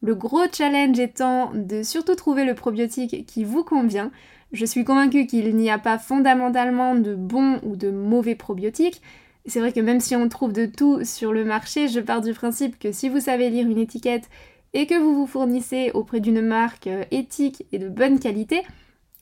Le 0.00 0.14
gros 0.14 0.46
challenge 0.52 1.00
étant 1.00 1.50
de 1.54 1.82
surtout 1.82 2.14
trouver 2.14 2.44
le 2.44 2.54
probiotique 2.54 3.26
qui 3.26 3.42
vous 3.42 3.64
convient. 3.64 4.12
Je 4.52 4.64
suis 4.64 4.84
convaincue 4.84 5.26
qu'il 5.26 5.56
n'y 5.56 5.68
a 5.68 5.78
pas 5.78 5.98
fondamentalement 5.98 6.94
de 6.94 7.16
bons 7.16 7.58
ou 7.64 7.74
de 7.74 7.90
mauvais 7.90 8.36
probiotiques, 8.36 9.02
c'est 9.48 9.60
vrai 9.60 9.72
que 9.72 9.80
même 9.80 10.00
si 10.00 10.14
on 10.16 10.28
trouve 10.28 10.52
de 10.52 10.66
tout 10.66 11.04
sur 11.04 11.32
le 11.32 11.44
marché, 11.44 11.88
je 11.88 12.00
pars 12.00 12.20
du 12.20 12.32
principe 12.32 12.78
que 12.78 12.92
si 12.92 13.08
vous 13.08 13.20
savez 13.20 13.50
lire 13.50 13.68
une 13.68 13.78
étiquette 13.78 14.28
et 14.74 14.86
que 14.86 14.98
vous 14.98 15.14
vous 15.14 15.26
fournissez 15.26 15.90
auprès 15.94 16.20
d'une 16.20 16.42
marque 16.42 16.86
euh, 16.86 17.04
éthique 17.10 17.64
et 17.72 17.78
de 17.78 17.88
bonne 17.88 18.18
qualité, 18.18 18.62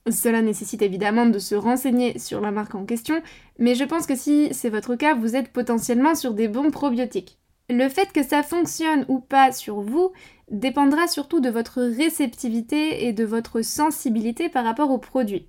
cela 0.09 0.43
nécessite 0.43 0.83
évidemment 0.83 1.27
de 1.27 1.39
se 1.39 1.55
renseigner 1.55 2.19
sur 2.19 2.41
la 2.41 2.51
marque 2.51 2.75
en 2.75 2.85
question, 2.85 3.21
mais 3.59 3.75
je 3.75 3.85
pense 3.85 4.07
que 4.07 4.15
si 4.15 4.49
c'est 4.53 4.71
votre 4.71 4.95
cas, 4.95 5.15
vous 5.15 5.35
êtes 5.35 5.53
potentiellement 5.53 6.15
sur 6.15 6.35
des 6.35 6.49
bons 6.49 6.71
probiotiques. 6.71 7.39
Le 7.69 7.89
fait 7.89 8.13
que 8.13 8.23
ça 8.23 8.45
fonctionne 8.45 9.05
ou 9.09 9.19
pas 9.19 9.51
sur 9.51 9.81
vous 9.81 10.13
dépendra 10.51 11.09
surtout 11.09 11.41
de 11.41 11.51
votre 11.51 11.83
réceptivité 11.83 13.07
et 13.07 13.13
de 13.13 13.25
votre 13.25 13.63
sensibilité 13.63 14.49
par 14.49 14.65
rapport 14.65 14.93
aux 14.93 14.99
produits. 14.99 15.49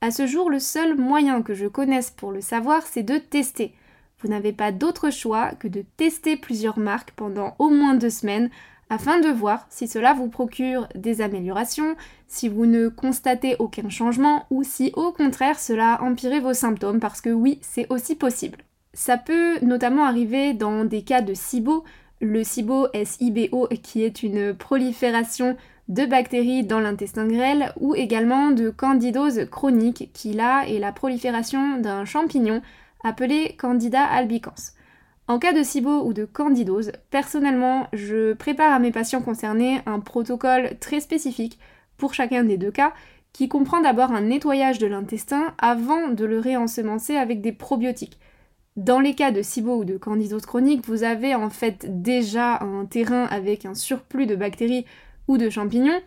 À 0.00 0.12
ce 0.12 0.26
jour, 0.26 0.50
le 0.50 0.60
seul 0.60 0.96
moyen 0.96 1.42
que 1.42 1.54
je 1.54 1.66
connaisse 1.66 2.10
pour 2.10 2.30
le 2.30 2.40
savoir, 2.40 2.86
c'est 2.86 3.02
de 3.02 3.18
tester. 3.18 3.74
Vous 4.26 4.32
n'avez 4.32 4.52
pas 4.52 4.72
d'autre 4.72 5.10
choix 5.10 5.52
que 5.52 5.68
de 5.68 5.84
tester 5.96 6.36
plusieurs 6.36 6.80
marques 6.80 7.12
pendant 7.12 7.54
au 7.60 7.70
moins 7.70 7.94
deux 7.94 8.10
semaines 8.10 8.50
afin 8.90 9.20
de 9.20 9.28
voir 9.28 9.68
si 9.70 9.86
cela 9.86 10.14
vous 10.14 10.26
procure 10.26 10.88
des 10.96 11.20
améliorations, 11.20 11.94
si 12.26 12.48
vous 12.48 12.66
ne 12.66 12.88
constatez 12.88 13.54
aucun 13.60 13.88
changement 13.88 14.46
ou 14.50 14.64
si 14.64 14.90
au 14.96 15.12
contraire 15.12 15.60
cela 15.60 16.02
empirait 16.02 16.40
vos 16.40 16.54
symptômes 16.54 16.98
parce 16.98 17.20
que 17.20 17.30
oui, 17.30 17.60
c'est 17.62 17.86
aussi 17.88 18.16
possible. 18.16 18.58
Ça 18.94 19.16
peut 19.16 19.60
notamment 19.62 20.04
arriver 20.04 20.54
dans 20.54 20.84
des 20.84 21.02
cas 21.02 21.20
de 21.22 21.32
SIBO. 21.32 21.84
le 22.20 22.42
SIBO, 22.42 22.88
SIBO, 23.04 23.68
qui 23.80 24.02
est 24.02 24.24
une 24.24 24.54
prolifération 24.54 25.56
de 25.86 26.04
bactéries 26.04 26.64
dans 26.64 26.80
l'intestin 26.80 27.28
grêle, 27.28 27.72
ou 27.78 27.94
également 27.94 28.50
de 28.50 28.70
candidose 28.70 29.46
chronique, 29.52 30.10
qui 30.12 30.32
là 30.32 30.64
est 30.66 30.80
la 30.80 30.90
prolifération 30.90 31.78
d'un 31.78 32.04
champignon 32.04 32.60
appelé 33.06 33.54
Candida 33.56 34.04
albicans. 34.04 34.74
En 35.28 35.38
cas 35.38 35.52
de 35.52 35.62
SIBO 35.62 36.04
ou 36.04 36.12
de 36.12 36.24
candidose, 36.24 36.92
personnellement, 37.10 37.86
je 37.92 38.32
prépare 38.32 38.72
à 38.72 38.78
mes 38.78 38.92
patients 38.92 39.22
concernés 39.22 39.80
un 39.86 40.00
protocole 40.00 40.76
très 40.80 41.00
spécifique 41.00 41.58
pour 41.96 42.14
chacun 42.14 42.44
des 42.44 42.58
deux 42.58 42.70
cas, 42.70 42.92
qui 43.32 43.48
comprend 43.48 43.80
d'abord 43.80 44.12
un 44.12 44.22
nettoyage 44.22 44.78
de 44.78 44.86
l'intestin 44.86 45.54
avant 45.58 46.08
de 46.08 46.24
le 46.24 46.38
réensemencer 46.38 47.16
avec 47.16 47.40
des 47.40 47.52
probiotiques. 47.52 48.18
Dans 48.76 49.00
les 49.00 49.14
cas 49.14 49.30
de 49.30 49.42
SIBO 49.42 49.78
ou 49.78 49.84
de 49.84 49.96
candidose 49.96 50.46
chronique, 50.46 50.86
vous 50.86 51.02
avez 51.02 51.34
en 51.34 51.50
fait 51.50 52.02
déjà 52.02 52.62
un 52.62 52.86
terrain 52.86 53.24
avec 53.24 53.66
un 53.66 53.74
surplus 53.74 54.26
de 54.26 54.36
bactéries 54.36 54.84
ou 55.28 55.38
de 55.38 55.48
champignons, 55.48 56.00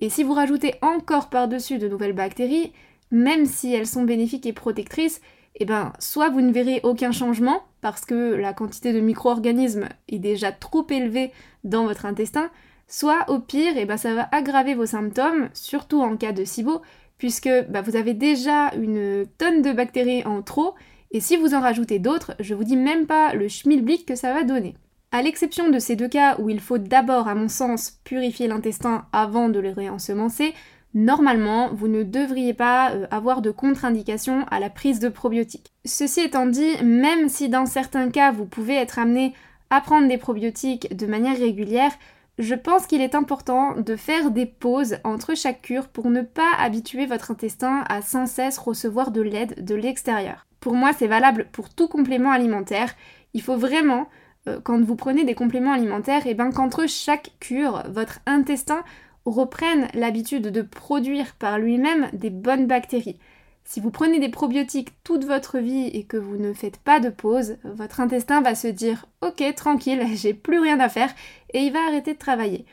et 0.00 0.08
si 0.08 0.24
vous 0.24 0.34
rajoutez 0.34 0.74
encore 0.82 1.30
par-dessus 1.30 1.78
de 1.78 1.88
nouvelles 1.88 2.12
bactéries, 2.12 2.72
même 3.10 3.46
si 3.46 3.72
elles 3.72 3.86
sont 3.86 4.04
bénéfiques 4.04 4.46
et 4.46 4.52
protectrices, 4.52 5.20
eh 5.56 5.64
ben, 5.64 5.92
soit 5.98 6.30
vous 6.30 6.40
ne 6.40 6.52
verrez 6.52 6.80
aucun 6.82 7.12
changement 7.12 7.62
parce 7.80 8.04
que 8.04 8.34
la 8.34 8.52
quantité 8.52 8.92
de 8.92 9.00
micro-organismes 9.00 9.88
est 10.08 10.18
déjà 10.18 10.52
trop 10.52 10.86
élevée 10.90 11.32
dans 11.64 11.84
votre 11.84 12.06
intestin, 12.06 12.50
soit 12.88 13.28
au 13.28 13.38
pire, 13.38 13.74
eh 13.76 13.84
ben, 13.84 13.96
ça 13.96 14.14
va 14.14 14.28
aggraver 14.32 14.74
vos 14.74 14.86
symptômes, 14.86 15.48
surtout 15.52 16.00
en 16.00 16.16
cas 16.16 16.32
de 16.32 16.44
SIBO, 16.44 16.82
puisque 17.18 17.50
bah, 17.68 17.82
vous 17.82 17.96
avez 17.96 18.14
déjà 18.14 18.72
une 18.74 19.26
tonne 19.38 19.62
de 19.62 19.72
bactéries 19.72 20.24
en 20.24 20.42
trop, 20.42 20.74
et 21.10 21.20
si 21.20 21.36
vous 21.36 21.54
en 21.54 21.60
rajoutez 21.60 22.00
d'autres, 22.00 22.34
je 22.40 22.54
vous 22.54 22.64
dis 22.64 22.76
même 22.76 23.06
pas 23.06 23.34
le 23.34 23.48
schmilblick 23.48 24.06
que 24.06 24.16
ça 24.16 24.32
va 24.32 24.42
donner. 24.42 24.74
À 25.12 25.22
l'exception 25.22 25.70
de 25.70 25.78
ces 25.78 25.94
deux 25.94 26.08
cas 26.08 26.36
où 26.40 26.50
il 26.50 26.58
faut 26.58 26.78
d'abord, 26.78 27.28
à 27.28 27.36
mon 27.36 27.48
sens, 27.48 28.00
purifier 28.02 28.48
l'intestin 28.48 29.06
avant 29.12 29.48
de 29.48 29.60
le 29.60 29.70
réensemencer, 29.70 30.54
normalement, 30.94 31.70
vous 31.72 31.88
ne 31.88 32.02
devriez 32.02 32.54
pas 32.54 32.92
euh, 32.92 33.06
avoir 33.10 33.42
de 33.42 33.50
contre-indication 33.50 34.46
à 34.50 34.60
la 34.60 34.70
prise 34.70 35.00
de 35.00 35.08
probiotiques. 35.08 35.72
Ceci 35.84 36.20
étant 36.20 36.46
dit, 36.46 36.82
même 36.82 37.28
si 37.28 37.48
dans 37.48 37.66
certains 37.66 38.10
cas 38.10 38.32
vous 38.32 38.46
pouvez 38.46 38.74
être 38.74 38.98
amené 38.98 39.34
à 39.70 39.80
prendre 39.80 40.08
des 40.08 40.18
probiotiques 40.18 40.96
de 40.96 41.06
manière 41.06 41.38
régulière, 41.38 41.92
je 42.38 42.54
pense 42.54 42.86
qu'il 42.86 43.00
est 43.00 43.14
important 43.14 43.76
de 43.76 43.96
faire 43.96 44.30
des 44.30 44.46
pauses 44.46 44.96
entre 45.04 45.36
chaque 45.36 45.62
cure 45.62 45.88
pour 45.88 46.10
ne 46.10 46.22
pas 46.22 46.50
habituer 46.58 47.06
votre 47.06 47.30
intestin 47.30 47.84
à 47.88 48.02
sans 48.02 48.26
cesse 48.26 48.58
recevoir 48.58 49.10
de 49.12 49.20
l'aide 49.20 49.64
de 49.64 49.74
l'extérieur. 49.74 50.46
Pour 50.58 50.74
moi, 50.74 50.90
c'est 50.96 51.06
valable 51.06 51.46
pour 51.52 51.68
tout 51.68 51.88
complément 51.88 52.32
alimentaire. 52.32 52.94
Il 53.34 53.42
faut 53.42 53.56
vraiment, 53.56 54.08
euh, 54.48 54.58
quand 54.62 54.80
vous 54.80 54.96
prenez 54.96 55.24
des 55.24 55.34
compléments 55.34 55.72
alimentaires, 55.72 56.26
et 56.26 56.30
eh 56.30 56.34
ben 56.34 56.50
qu'entre 56.50 56.88
chaque 56.88 57.32
cure, 57.38 57.84
votre 57.88 58.20
intestin 58.26 58.82
reprennent 59.30 59.88
l'habitude 59.94 60.48
de 60.48 60.62
produire 60.62 61.34
par 61.34 61.58
lui-même 61.58 62.08
des 62.12 62.30
bonnes 62.30 62.66
bactéries. 62.66 63.18
Si 63.66 63.80
vous 63.80 63.90
prenez 63.90 64.20
des 64.20 64.28
probiotiques 64.28 64.92
toute 65.04 65.24
votre 65.24 65.58
vie 65.58 65.86
et 65.86 66.04
que 66.04 66.18
vous 66.18 66.36
ne 66.36 66.52
faites 66.52 66.76
pas 66.76 67.00
de 67.00 67.08
pause, 67.08 67.56
votre 67.64 68.00
intestin 68.00 68.42
va 68.42 68.54
se 68.54 68.68
dire 68.68 69.06
Ok, 69.22 69.42
tranquille, 69.56 70.02
j'ai 70.14 70.34
plus 70.34 70.58
rien 70.58 70.78
à 70.80 70.88
faire 70.88 71.12
et 71.52 71.60
il 71.60 71.72
va 71.72 71.80
arrêter 71.86 72.12
de 72.12 72.18
travailler. 72.18 72.66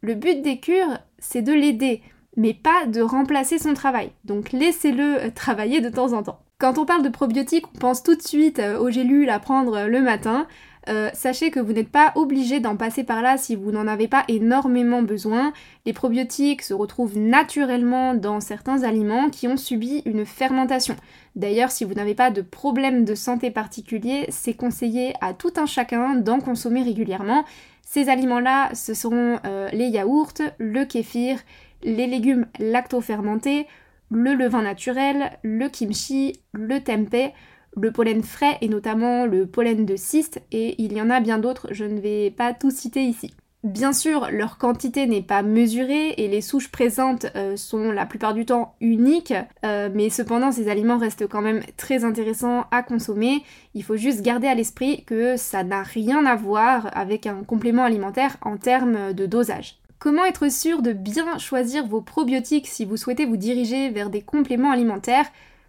Le 0.00 0.14
but 0.14 0.40
des 0.40 0.58
cures, 0.58 0.98
c'est 1.18 1.42
de 1.42 1.52
l'aider, 1.52 2.02
mais 2.36 2.54
pas 2.54 2.86
de 2.86 3.02
remplacer 3.02 3.58
son 3.58 3.74
travail. 3.74 4.10
Donc 4.24 4.52
laissez-le 4.52 5.30
travailler 5.32 5.80
de 5.80 5.90
temps 5.90 6.12
en 6.12 6.22
temps. 6.22 6.40
Quand 6.58 6.78
on 6.78 6.86
parle 6.86 7.02
de 7.02 7.08
probiotiques, 7.08 7.66
on 7.74 7.78
pense 7.78 8.02
tout 8.02 8.16
de 8.16 8.22
suite 8.22 8.60
aux 8.80 8.90
gélules 8.90 9.30
à 9.30 9.38
prendre 9.38 9.86
le 9.86 10.00
matin. 10.00 10.46
Euh, 10.88 11.10
sachez 11.12 11.50
que 11.50 11.60
vous 11.60 11.72
n'êtes 11.72 11.90
pas 11.90 12.12
obligé 12.14 12.60
d'en 12.60 12.76
passer 12.76 13.04
par 13.04 13.20
là 13.20 13.36
si 13.36 13.54
vous 13.54 13.70
n'en 13.72 13.86
avez 13.86 14.08
pas 14.08 14.24
énormément 14.28 15.02
besoin. 15.02 15.52
Les 15.84 15.92
probiotiques 15.92 16.62
se 16.62 16.72
retrouvent 16.72 17.18
naturellement 17.18 18.14
dans 18.14 18.40
certains 18.40 18.82
aliments 18.84 19.28
qui 19.28 19.48
ont 19.48 19.58
subi 19.58 20.02
une 20.06 20.24
fermentation. 20.24 20.96
D'ailleurs, 21.36 21.70
si 21.70 21.84
vous 21.84 21.94
n'avez 21.94 22.14
pas 22.14 22.30
de 22.30 22.40
problème 22.40 23.04
de 23.04 23.14
santé 23.14 23.50
particulier, 23.50 24.26
c'est 24.30 24.54
conseillé 24.54 25.12
à 25.20 25.34
tout 25.34 25.52
un 25.56 25.66
chacun 25.66 26.14
d'en 26.14 26.40
consommer 26.40 26.82
régulièrement. 26.82 27.44
Ces 27.82 28.08
aliments-là, 28.08 28.74
ce 28.74 28.94
seront 28.94 29.38
euh, 29.46 29.68
les 29.72 29.88
yaourts, 29.88 30.34
le 30.58 30.84
kéfir, 30.84 31.38
les 31.82 32.06
légumes 32.06 32.46
lacto-fermentés, 32.58 33.66
le 34.10 34.34
levain 34.34 34.62
naturel, 34.62 35.38
le 35.42 35.68
kimchi, 35.68 36.40
le 36.52 36.80
tempeh, 36.80 37.34
le 37.80 37.92
pollen 37.92 38.22
frais 38.22 38.58
et 38.60 38.68
notamment 38.68 39.26
le 39.26 39.46
pollen 39.46 39.86
de 39.86 39.96
cyste 39.96 40.40
et 40.52 40.80
il 40.82 40.92
y 40.92 41.00
en 41.00 41.10
a 41.10 41.20
bien 41.20 41.38
d'autres, 41.38 41.68
je 41.70 41.84
ne 41.84 42.00
vais 42.00 42.30
pas 42.30 42.54
tout 42.54 42.70
citer 42.70 43.02
ici. 43.02 43.34
Bien 43.64 43.92
sûr, 43.92 44.28
leur 44.30 44.56
quantité 44.56 45.08
n'est 45.08 45.20
pas 45.20 45.42
mesurée 45.42 46.10
et 46.16 46.28
les 46.28 46.40
souches 46.40 46.70
présentes 46.70 47.26
euh, 47.34 47.56
sont 47.56 47.90
la 47.90 48.06
plupart 48.06 48.32
du 48.32 48.46
temps 48.46 48.76
uniques, 48.80 49.34
euh, 49.64 49.90
mais 49.92 50.10
cependant 50.10 50.52
ces 50.52 50.68
aliments 50.68 50.96
restent 50.96 51.26
quand 51.26 51.42
même 51.42 51.62
très 51.76 52.04
intéressants 52.04 52.66
à 52.70 52.84
consommer. 52.84 53.42
Il 53.74 53.82
faut 53.82 53.96
juste 53.96 54.22
garder 54.22 54.46
à 54.46 54.54
l'esprit 54.54 55.02
que 55.04 55.36
ça 55.36 55.64
n'a 55.64 55.82
rien 55.82 56.24
à 56.24 56.36
voir 56.36 56.88
avec 56.96 57.26
un 57.26 57.42
complément 57.42 57.82
alimentaire 57.82 58.36
en 58.42 58.58
termes 58.58 59.12
de 59.12 59.26
dosage. 59.26 59.80
Comment 59.98 60.24
être 60.24 60.52
sûr 60.52 60.80
de 60.80 60.92
bien 60.92 61.38
choisir 61.38 61.84
vos 61.84 62.00
probiotiques 62.00 62.68
si 62.68 62.84
vous 62.84 62.96
souhaitez 62.96 63.26
vous 63.26 63.36
diriger 63.36 63.90
vers 63.90 64.10
des 64.10 64.22
compléments 64.22 64.70
alimentaires? 64.70 65.26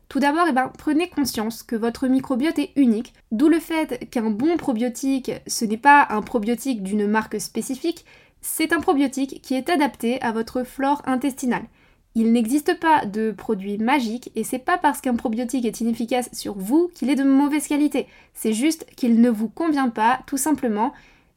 Tout 0.10 0.20
d'abord, 0.20 0.48
eh 0.50 0.54
ben, 0.54 0.72
prenez 0.78 1.08
conscience 1.08 1.62
que 1.62 1.76
votre 1.76 2.08
microbiote 2.08 2.58
est 2.58 2.72
unique, 2.76 3.14
d'où 3.32 3.48
le 3.48 3.60
fait 3.60 4.10
qu'un 4.10 4.32
bon 4.32 4.58
probiotique, 4.58 5.32
ce 5.46 5.66
n'est 5.66 5.78
pas 5.78 6.08
un 6.10 6.24
probiotique 6.24 6.82
d'une 6.82 7.06
marque 7.06 7.40
spécifique, 7.40 8.06
c'est 8.42 8.74
un 8.74 8.80
probiotique 8.80 9.42
qui 9.44 9.54
est 9.54 9.70
adapté 9.70 10.20
à 10.22 10.32
votre 10.32 10.64
flore 10.64 11.04
intestinale. 11.06 11.66
Il 12.16 12.32
n'existe 12.32 12.80
pas 12.80 13.06
de 13.06 13.32
produit 13.32 13.78
magique 13.78 14.32
et 14.36 14.44
c'est 14.44 14.58
pas 14.58 14.80
parce 14.80 15.00
qu'un 15.00 15.16
probiotique 15.16 15.66
est 15.66 15.80
inefficace 15.80 16.30
sur 16.34 16.58
vous 16.58 16.90
qu'il 16.96 17.12
est 17.12 17.16
de 17.16 17.24
mauvaise 17.24 17.68
qualité. 17.68 18.08
C'est 18.34 18.54
juste 18.54 18.88
qu'il 18.96 19.22
ne 19.22 19.30
vous 19.30 19.48
convient 19.48 19.90
pas 19.90 20.22
tout 20.26 20.38
simplement 20.38 20.92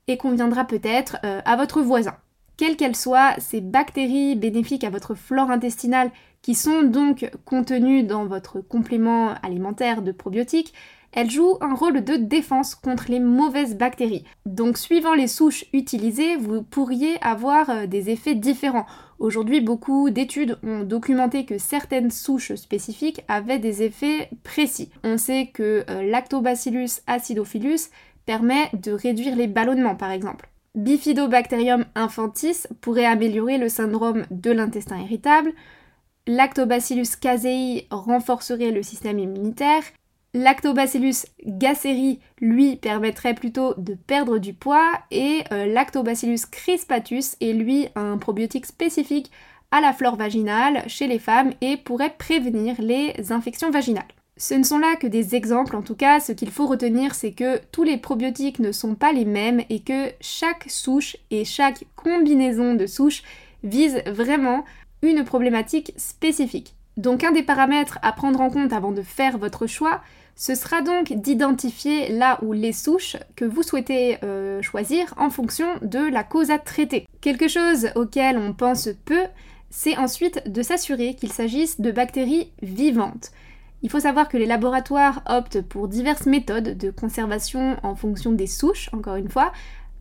et 0.09 0.17
conviendra 0.17 0.65
peut-être 0.65 1.19
euh, 1.25 1.43
à 1.45 1.57
votre 1.57 1.83
voisin. 1.83 2.17
Quelles 2.57 2.77
qu'elles 2.77 2.97
soient, 2.97 3.35
ces 3.39 3.61
bactéries 3.61 4.35
bénéfiques 4.35 4.85
à 4.85 4.91
votre 4.91 5.15
flore 5.15 5.51
intestinale 5.51 6.11
qui 6.43 6.55
sont 6.55 6.83
donc 6.83 7.31
contenues 7.45 8.03
dans 8.03 8.27
votre 8.27 8.61
complément 8.61 9.35
alimentaire 9.43 10.03
de 10.03 10.13
probiotiques, 10.13 10.75
elles 11.13 11.31
jouent 11.31 11.59
un 11.61 11.75
rôle 11.75 12.03
de 12.03 12.17
défense 12.17 12.75
contre 12.75 13.05
les 13.09 13.21
mauvaises 13.21 13.77
bactéries. 13.77 14.25
Donc 14.47 14.79
suivant 14.79 15.15
les 15.15 15.29
souches 15.29 15.67
utilisées, 15.73 16.37
vous 16.37 16.63
pourriez 16.63 17.23
avoir 17.23 17.69
euh, 17.69 17.87
des 17.87 18.11
effets 18.11 18.35
différents. 18.35 18.87
Aujourd'hui, 19.19 19.61
beaucoup 19.61 20.11
d'études 20.11 20.59
ont 20.65 20.83
documenté 20.83 21.45
que 21.45 21.59
certaines 21.59 22.11
souches 22.11 22.55
spécifiques 22.55 23.23
avaient 23.29 23.59
des 23.59 23.83
effets 23.83 24.31
précis. 24.43 24.91
On 25.05 25.19
sait 25.19 25.51
que 25.53 25.85
euh, 25.89 26.03
Lactobacillus 26.11 27.03
acidophilus 27.07 27.91
permet 28.25 28.71
de 28.73 28.93
réduire 28.93 29.37
les 29.37 29.49
ballonnements 29.49 29.97
par 29.97 30.11
exemple. 30.11 30.49
Bifidobacterium 30.75 31.85
infantis 31.95 32.67
pourrait 32.81 33.05
améliorer 33.05 33.59
le 33.59 33.69
syndrome 33.69 34.25
de 34.31 34.51
l'intestin 34.51 34.99
irritable. 34.99 35.53
Lactobacillus 36.27 37.17
casei 37.21 37.89
renforcerait 37.91 38.71
le 38.71 38.83
système 38.83 39.19
immunitaire. 39.19 39.83
Lactobacillus 40.35 41.27
gasseri, 41.45 42.21
lui, 42.41 42.77
permettrait 42.77 43.35
plutôt 43.35 43.75
de 43.77 43.95
perdre 43.95 44.39
du 44.39 44.55
poids. 44.55 44.93
Et 45.11 45.43
euh, 45.53 45.67
Lactobacillus 45.67 46.47
crispatus 46.51 47.37
est, 47.41 47.53
lui, 47.53 47.89
un 47.97 48.19
probiotique 48.19 48.67
spécifique 48.67 49.31
à 49.73 49.81
la 49.81 49.93
flore 49.93 50.17
vaginale 50.17 50.85
chez 50.87 51.07
les 51.07 51.19
femmes 51.19 51.53
et 51.61 51.77
pourrait 51.77 52.15
prévenir 52.17 52.77
les 52.79 53.33
infections 53.33 53.71
vaginales. 53.71 54.05
Ce 54.37 54.55
ne 54.55 54.63
sont 54.63 54.79
là 54.79 54.97
que 54.97 55.07
des 55.07 55.35
exemples, 55.35 55.77
en 55.77 55.83
tout 55.83 55.95
cas, 55.95 56.21
ce 56.21 56.33
qu'il 56.33 56.51
faut 56.51 56.67
retenir, 56.67 57.15
c'est 57.15 57.33
que 57.33 57.61
tous 57.71 57.83
les 57.83 57.99
probiotiques 57.99 58.59
ne 58.61 58.73
sont 58.73 58.95
pas 58.95 59.13
les 59.13 59.25
mêmes 59.25 59.63
et 59.71 59.81
que 59.81 60.11
chaque 60.21 60.65
souche 60.69 61.17
et 61.31 61.45
chaque 61.45 61.85
combinaison 61.97 62.75
de 62.75 62.87
souches 62.87 63.23
vise 63.63 64.03
vraiment 64.07 64.65
une 65.03 65.25
problématique 65.25 65.93
spécifique. 65.97 66.75
Donc 66.97 67.25
un 67.25 67.33
des 67.33 67.43
paramètres 67.43 67.99
à 68.03 68.13
prendre 68.13 68.41
en 68.41 68.51
compte 68.51 68.73
avant 68.73 68.93
de 68.93 69.03
faire 69.03 69.39
votre 69.39 69.67
choix, 69.67 70.01
ce 70.37 70.55
sera 70.55 70.83
donc 70.83 71.13
d'identifier 71.13 72.11
là 72.11 72.39
où 72.43 72.53
les 72.53 72.73
souches 72.73 73.17
que 73.37 73.45
vous 73.45 73.63
souhaitez 73.63 74.19
euh, 74.25 74.63
choisir 74.63 75.15
en 75.19 75.31
fonction 75.31 75.67
de 75.83 75.99
la 75.99 76.25
cause 76.25 76.51
à 76.51 76.59
traiter. 76.59 77.07
Quelque 77.21 77.49
chose 77.49 77.89
auquel 77.97 78.39
on 78.39 78.53
pense 78.53 78.89
peu, 79.05 79.23
c'est 79.71 79.97
ensuite 79.97 80.51
de 80.51 80.63
s'assurer 80.63 81.15
qu'il 81.15 81.33
s'agisse 81.33 81.81
de 81.81 81.91
bactéries 81.91 82.53
vivantes. 82.63 83.31
Il 83.83 83.91
faut 83.91 84.01
savoir 84.01 84.29
que 84.29 84.37
les 84.37 84.47
laboratoires 84.47 85.23
optent 85.29 85.61
pour 85.61 85.89
diverses 85.89 86.27
méthodes 86.27 86.79
de 86.79 86.91
conservation 86.91 87.77
en 87.83 87.97
fonction 87.97 88.31
des 88.31 88.47
souches, 88.47 88.89
encore 88.93 89.17
une 89.17 89.29
fois, 89.29 89.53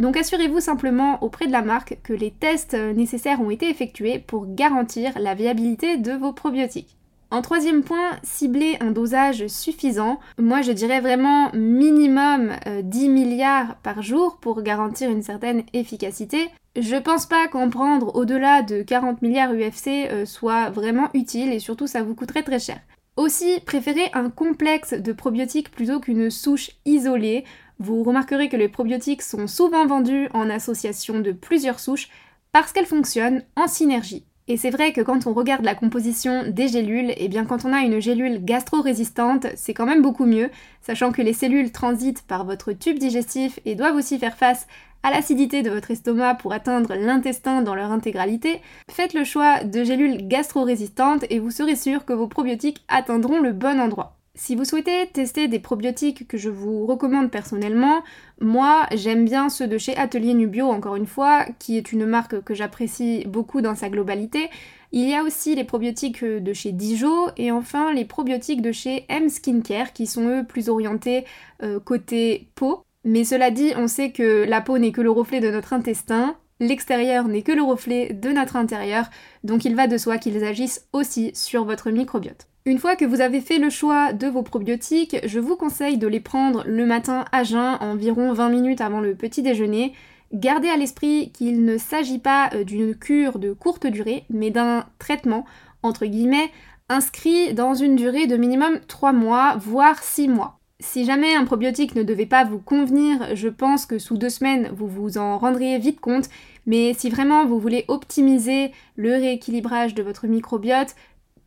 donc 0.02 0.18
assurez-vous 0.18 0.60
simplement 0.60 1.24
auprès 1.24 1.48
de 1.48 1.52
la 1.52 1.62
marque 1.62 2.00
que 2.04 2.14
les 2.14 2.32
tests 2.32 2.74
nécessaires 2.74 3.42
ont 3.42 3.52
été 3.52 3.70
effectués 3.70 4.20
pour 4.20 4.54
garantir 4.54 5.18
la 5.20 5.36
viabilité 5.36 5.98
de 5.98 6.12
vos 6.12 6.34
probiotiques. 6.34 6.98
En 7.34 7.42
troisième 7.42 7.82
point, 7.82 8.20
cibler 8.24 8.76
un 8.82 8.92
dosage 8.92 9.48
suffisant. 9.48 10.20
Moi, 10.38 10.62
je 10.62 10.74
dirais 10.74 11.00
vraiment 11.00 11.50
minimum 11.54 12.52
10 12.84 13.06
euh, 13.06 13.10
milliards 13.10 13.76
par 13.84 14.02
jour 14.02 14.38
pour 14.42 14.62
garantir 14.62 15.10
une 15.10 15.24
certaine 15.24 15.64
efficacité. 15.72 16.50
Je 16.76 16.98
pense 16.98 17.26
pas 17.26 17.48
qu'en 17.48 17.70
prendre 17.70 18.14
au-delà 18.18 18.64
de 18.64 18.82
40 18.82 19.22
milliards 19.22 19.54
UFC 19.54 20.10
euh, 20.12 20.26
soit 20.26 20.72
vraiment 20.72 21.10
utile 21.14 21.54
et 21.54 21.60
surtout 21.60 21.88
ça 21.88 22.04
vous 22.04 22.16
coûterait 22.16 22.44
très 22.44 22.60
cher. 22.60 22.80
Aussi, 23.16 23.62
préférez 23.66 24.10
un 24.14 24.30
complexe 24.30 24.94
de 24.94 25.14
probiotiques 25.14 25.72
plutôt 25.72 26.02
qu'une 26.02 26.30
souche 26.30 26.72
isolée. 26.86 27.46
Vous 27.84 28.04
remarquerez 28.04 28.48
que 28.48 28.58
les 28.58 28.67
probiotiques 28.67 29.24
sont 29.24 29.48
souvent 29.48 29.88
vendus 29.88 30.30
en 30.36 30.52
association 30.52 31.20
de 31.20 31.32
plusieurs 31.32 31.80
souches 31.80 32.10
parce 32.52 32.72
qu'elles 32.72 32.86
fonctionnent 32.86 33.41
en 33.56 33.67
synergie. 33.67 34.24
Et 34.48 34.56
c'est 34.56 34.70
vrai 34.70 34.94
que 34.94 35.02
quand 35.02 35.26
on 35.26 35.34
regarde 35.34 35.65
la 35.65 35.74
composition 35.74 36.44
des 36.48 36.67
gélules, 36.67 37.10
et 37.10 37.26
eh 37.26 37.28
bien 37.28 37.44
quand 37.44 37.65
on 37.65 37.74
a 37.74 37.80
une 37.80 38.00
gélule 38.00 38.46
gastro-résistante, 38.46 39.48
c'est 39.56 39.74
quand 39.74 39.88
même 39.88 40.04
beaucoup 40.04 40.28
mieux, 40.28 40.52
sachant 40.82 41.12
que 41.12 41.24
les 41.24 41.34
cellules 41.34 41.72
transitent 41.72 42.22
par 42.28 42.46
votre 42.46 42.72
tube 42.72 43.00
digestif 43.00 43.60
et 43.65 43.74
doivent 43.74 43.96
aussi 43.96 44.20
faire 44.20 44.38
face 44.38 44.67
à 45.02 45.10
l'acidité 45.10 45.63
de 45.63 45.72
votre 45.72 45.89
estomac 45.89 46.36
pour 46.36 46.54
atteindre 46.54 46.94
l'intestin 46.94 47.63
dans 47.63 47.74
leur 47.74 47.91
intégralité, 47.91 48.62
faites 48.91 49.15
le 49.15 49.24
choix 49.24 49.63
de 49.63 49.84
gélules 49.84 50.28
gastro-résistantes 50.28 51.26
et 51.32 51.39
vous 51.39 51.50
serez 51.50 51.76
sûr 51.76 52.06
que 52.06 52.13
vos 52.13 52.28
probiotiques 52.28 52.84
atteindront 52.89 53.39
le 53.39 53.54
bon 53.54 53.80
endroit. 53.80 54.21
Si 54.34 54.56
vous 54.56 54.63
souhaitez 54.63 55.08
tester 55.12 55.50
des 55.50 55.60
probiotiques 55.60 56.26
que 56.26 56.38
je 56.38 56.50
vous 56.50 56.86
recommande 56.86 57.30
personnellement, 57.30 58.02
moi 58.39 58.88
j'aime 58.94 59.26
bien 59.26 59.50
ceux 59.50 59.67
de 59.67 59.78
chez 59.78 59.96
Atelier 59.98 60.34
Nubio 60.34 60.67
encore 60.67 60.96
une 60.96 61.06
fois, 61.06 61.46
qui 61.60 61.78
est 61.78 61.91
une 61.91 62.06
marque 62.06 62.41
que 62.41 62.54
j'apprécie 62.54 63.26
beaucoup 63.28 63.60
dans 63.60 63.76
sa 63.76 63.89
globalité. 63.89 64.50
Il 64.94 65.08
y 65.08 65.15
a 65.15 65.24
aussi 65.24 65.54
les 65.54 65.65
probiotiques 65.65 66.24
de 66.24 66.54
chez 66.54 66.72
Dijon 66.72 67.28
et 67.36 67.52
enfin 67.52 67.94
les 67.94 68.06
probiotiques 68.06 68.62
de 68.62 68.72
chez 68.72 69.06
M 69.10 69.28
Skincare 69.28 69.91
qui 69.91 70.08
sont 70.08 70.28
eux 70.28 70.46
plus 70.48 70.70
orientés 70.70 71.26
euh, 71.62 71.82
côté 71.82 72.48
peau. 72.56 72.86
Mais 73.04 73.26
cela 73.26 73.52
dit, 73.52 73.74
on 73.76 73.88
sait 73.88 74.12
que 74.12 74.46
la 74.46 74.62
peau 74.62 74.78
n'est 74.78 74.94
que 74.94 75.02
le 75.02 75.12
reflet 75.12 75.41
de 75.41 75.52
notre 75.52 75.74
intestin, 75.74 76.38
l'extérieur 76.62 77.28
n'est 77.28 77.41
que 77.41 77.52
le 77.52 77.63
reflet 77.63 78.13
de 78.13 78.30
notre 78.30 78.56
intérieur, 78.56 79.10
donc 79.44 79.65
il 79.65 79.76
va 79.76 79.88
de 79.88 79.98
soi 79.98 80.17
qu'ils 80.17 80.44
agissent 80.44 80.88
aussi 80.94 81.32
sur 81.34 81.65
votre 81.65 81.89
microbiote. 81.89 82.51
Une 82.63 82.78
fois 82.78 82.95
que 82.95 83.06
vous 83.06 83.21
avez 83.21 83.41
fait 83.41 83.58
le 83.58 83.71
choix 83.71 84.13
de 84.13 84.28
vos 84.28 84.43
probiotiques, 84.43 85.17
je 85.26 85.39
vous 85.39 85.56
conseille 85.56 85.97
de 85.97 86.06
les 86.06 86.19
prendre 86.19 86.63
le 86.67 86.86
matin 86.86 87.26
à 87.32 87.43
jeun, 87.43 87.78
environ 87.82 88.34
20 88.34 88.50
minutes 88.50 88.82
avant 88.82 89.02
le 89.02 89.15
petit 89.15 89.41
déjeuner. 89.41 89.93
Gardez 90.32 90.69
à 90.69 90.78
l'esprit 90.78 91.32
qu'il 91.32 91.65
ne 91.65 91.80
s'agit 91.80 92.19
pas 92.19 92.52
euh, 92.54 92.63
d'une 92.63 92.93
cure 92.93 93.39
de 93.39 93.52
courte 93.52 93.88
durée, 93.88 94.26
mais 94.30 94.52
d'un 94.52 94.86
traitement, 95.00 95.43
entre 95.82 96.06
guillemets, 96.06 96.52
inscrit 96.88 97.56
dans 97.56 97.74
une 97.74 97.95
durée 97.95 98.28
de 98.28 98.38
minimum 98.38 98.80
3 98.88 99.12
mois, 99.12 99.56
voire 99.60 99.97
6 100.04 100.28
mois. 100.28 100.60
Si 100.80 101.06
jamais 101.06 101.36
un 101.36 101.45
probiotique 101.45 101.95
ne 101.95 102.04
devait 102.04 102.26
pas 102.26 102.43
vous 102.43 102.60
convenir, 102.60 103.36
je 103.36 103.50
pense 103.50 103.86
que 103.86 104.00
sous 104.00 104.17
deux 104.17 104.30
semaines, 104.30 104.71
vous 104.76 104.88
vous 104.88 105.17
en 105.17 105.38
rendriez 105.38 105.78
vite 105.78 106.00
compte. 106.00 106.30
Mais 106.65 106.93
si 106.93 107.10
vraiment 107.10 107.45
vous 107.45 107.60
voulez 107.60 107.86
optimiser 107.88 108.71
le 108.95 109.12
rééquilibrage 109.12 109.93
de 109.93 110.04
votre 110.04 110.28
microbiote, 110.28 110.95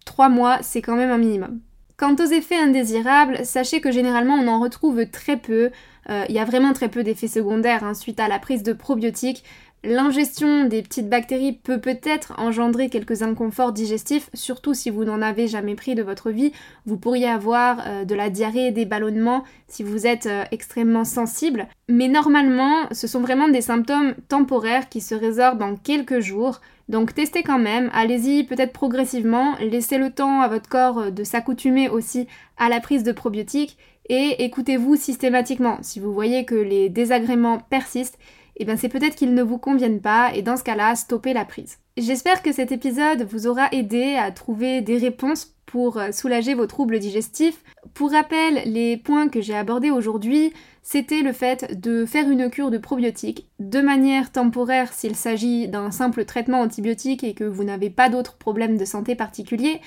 3 0.05 0.29
mois, 0.29 0.59
c'est 0.63 0.83
quand 0.83 0.97
même 0.97 1.11
un 1.11 1.19
minimum. 1.19 1.61
Quant 1.97 2.17
aux 2.17 2.27
effets 2.27 2.59
indésirables, 2.59 3.45
sachez 3.45 3.81
que 3.81 3.93
généralement 3.93 4.35
on 4.35 4.49
en 4.49 4.61
retrouve 4.61 5.07
très 5.11 5.37
peu. 5.37 5.71
Euh, 6.11 6.25
il 6.29 6.35
y 6.35 6.41
a 6.41 6.45
vraiment 6.45 6.73
très 6.73 6.89
peu 6.89 7.05
d'effets 7.05 7.29
secondaires 7.29 7.85
hein, 7.85 7.95
suite 7.95 8.19
à 8.19 8.29
la 8.29 8.39
prise 8.39 8.63
de 8.63 8.73
probiotiques. 8.73 9.45
L'ingestion 9.87 10.65
des 10.65 10.81
petites 10.81 11.11
bactéries 11.11 11.53
peut 11.53 11.79
peut-être 11.79 12.33
engendrer 12.39 12.89
quelques 12.89 13.21
inconforts 13.21 13.75
digestifs, 13.75 14.31
surtout 14.33 14.73
si 14.73 14.89
vous 14.89 15.05
n'en 15.05 15.21
avez 15.21 15.47
jamais 15.47 15.75
pris 15.75 15.95
de 15.95 16.03
votre 16.03 16.31
vie. 16.31 16.53
Vous 16.87 16.97
pourriez 16.97 17.29
avoir 17.29 17.83
euh, 17.87 18.05
de 18.07 18.15
la 18.15 18.31
diarrhée 18.31 18.71
des 18.71 18.87
ballonnements 18.87 19.45
si 19.69 19.83
vous 19.83 20.07
êtes 20.07 20.25
euh, 20.25 20.45
extrêmement 20.53 21.05
sensible. 21.05 21.69
Mais 21.91 22.09
normalement, 22.09 22.87
ce 22.93 23.07
sont 23.07 23.21
vraiment 23.21 23.49
des 23.49 23.61
symptômes 23.61 24.15
temporaires 24.29 24.89
qui 24.89 25.03
se 25.03 25.15
résorbent 25.15 25.61
en 25.61 25.77
quelques 25.77 26.21
jours. 26.21 26.63
Donc 26.89 27.13
testez 27.13 27.43
quand 27.43 27.59
même, 27.59 27.91
allez-y 27.93 28.45
peut-être 28.45 28.73
progressivement, 28.73 29.55
laissez 29.61 29.99
le 29.99 30.09
temps 30.09 30.41
à 30.41 30.49
votre 30.49 30.71
corps 30.71 30.99
euh, 30.99 31.11
de 31.11 31.25
s'accoutumer 31.25 31.91
aussi 31.91 32.27
à 32.57 32.71
la 32.71 32.81
prise 32.81 33.03
de 33.03 33.13
probiotiques 33.13 33.77
et 34.09 34.45
écoutez-vous 34.45 34.97
systématiquement. 34.97 35.77
Si 35.83 36.01
vous 36.01 36.15
voyez 36.15 36.47
que 36.47 36.55
les 36.55 36.89
désagréments 36.89 37.59
persistent, 37.59 38.19
eh 38.57 38.65
bien 38.65 38.77
c'est 38.77 38.89
peut-être 38.89 39.17
qu'ils 39.17 39.35
ne 39.35 39.43
vous 39.43 39.59
conviennent 39.59 40.01
pas 40.01 40.33
et 40.35 40.43
dans 40.43 40.57
ce 40.57 40.65
cas-là, 40.65 40.95
stoppez 40.95 41.33
la 41.33 41.45
prise. 41.45 41.79
J'espère 41.97 42.43
que 42.43 42.53
cet 42.53 42.73
épisode 42.73 43.23
vous 43.23 43.47
aura 43.47 43.69
aidé 43.73 44.17
à 44.17 44.31
trouver 44.33 44.81
des 44.81 44.99
réponses 44.99 45.55
pour 45.67 45.99
euh, 45.99 46.13
soulager 46.13 46.55
vos 46.55 46.67
troubles 46.67 46.99
digestifs. 46.99 47.63
Pour 47.95 48.13
rappel, 48.13 48.63
les 48.67 48.97
points 48.97 49.29
que 49.29 49.41
j'ai 49.41 49.57
abordés 49.57 49.91
aujourd'hui, 49.91 50.53
c'était 50.83 51.23
le 51.23 51.33
fait 51.33 51.81
de 51.81 52.05
faire 52.05 52.29
une 52.29 52.51
cure 52.51 52.71
de 52.71 52.79
probiotiques 52.79 53.49
de 53.59 53.81
manière 53.81 54.31
temporaire 54.31 54.93
s'il 54.93 55.17
s'agit 55.17 55.67
d'un 55.67 55.91
simple 55.91 56.25
traitement 56.25 56.61
antibiotique 56.61 57.25
et 57.25 57.35
que 57.35 57.45
vous 57.45 57.65
n'avez 57.65 57.91
pas 57.91 58.09
d'autres 58.09 58.37
problèmes 58.37 58.77
de 58.77 58.85
santé 58.85 59.15
particuliers, 59.15 59.81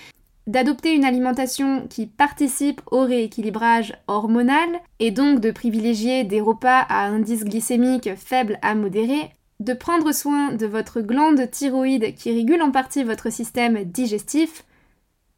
d'adopter 0.47 0.95
une 0.95 1.05
alimentation 1.05 1.87
qui 1.87 2.07
participe 2.07 2.81
au 2.89 3.01
rééquilibrage 3.01 3.93
hormonal 4.07 4.69
et 4.99 5.11
donc 5.11 5.41
de 5.41 5.51
privilégier 5.51 6.23
des 6.23 6.41
repas 6.41 6.79
à 6.89 7.05
indice 7.07 7.43
glycémique 7.43 8.09
faible 8.15 8.57
à 8.61 8.73
modéré, 8.73 9.31
de 9.59 9.73
prendre 9.73 10.13
soin 10.13 10.53
de 10.53 10.65
votre 10.65 11.01
glande 11.01 11.51
thyroïde 11.51 12.15
qui 12.15 12.31
régule 12.31 12.61
en 12.61 12.71
partie 12.71 13.03
votre 13.03 13.31
système 13.31 13.83
digestif, 13.83 14.63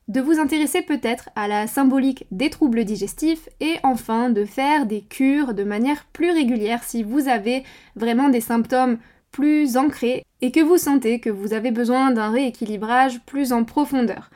de 0.07 0.21
vous 0.21 0.39
intéresser 0.39 0.81
peut-être 0.81 1.29
à 1.35 1.47
la 1.47 1.67
symbolique 1.67 2.25
des 2.31 2.49
troubles 2.49 2.83
digestifs 2.83 3.47
et 3.59 3.75
enfin 3.83 4.29
de 4.29 4.43
faire 4.43 4.85
des 4.85 5.01
cures 5.01 5.53
de 5.53 5.63
manière 5.63 6.05
plus 6.13 6.31
régulière 6.31 6.83
si 6.83 7.03
vous 7.03 7.27
avez 7.27 7.63
vraiment 7.95 8.29
des 8.29 8.41
symptômes 8.41 8.97
plus 9.31 9.77
ancrés 9.77 10.23
et 10.41 10.51
que 10.51 10.61
vous 10.61 10.77
sentez 10.77 11.19
que 11.19 11.29
vous 11.29 11.53
avez 11.53 11.71
besoin 11.71 12.11
d'un 12.11 12.31
rééquilibrage 12.31 13.19
plus 13.25 13.53
en 13.53 13.63
profondeur. 13.63 14.29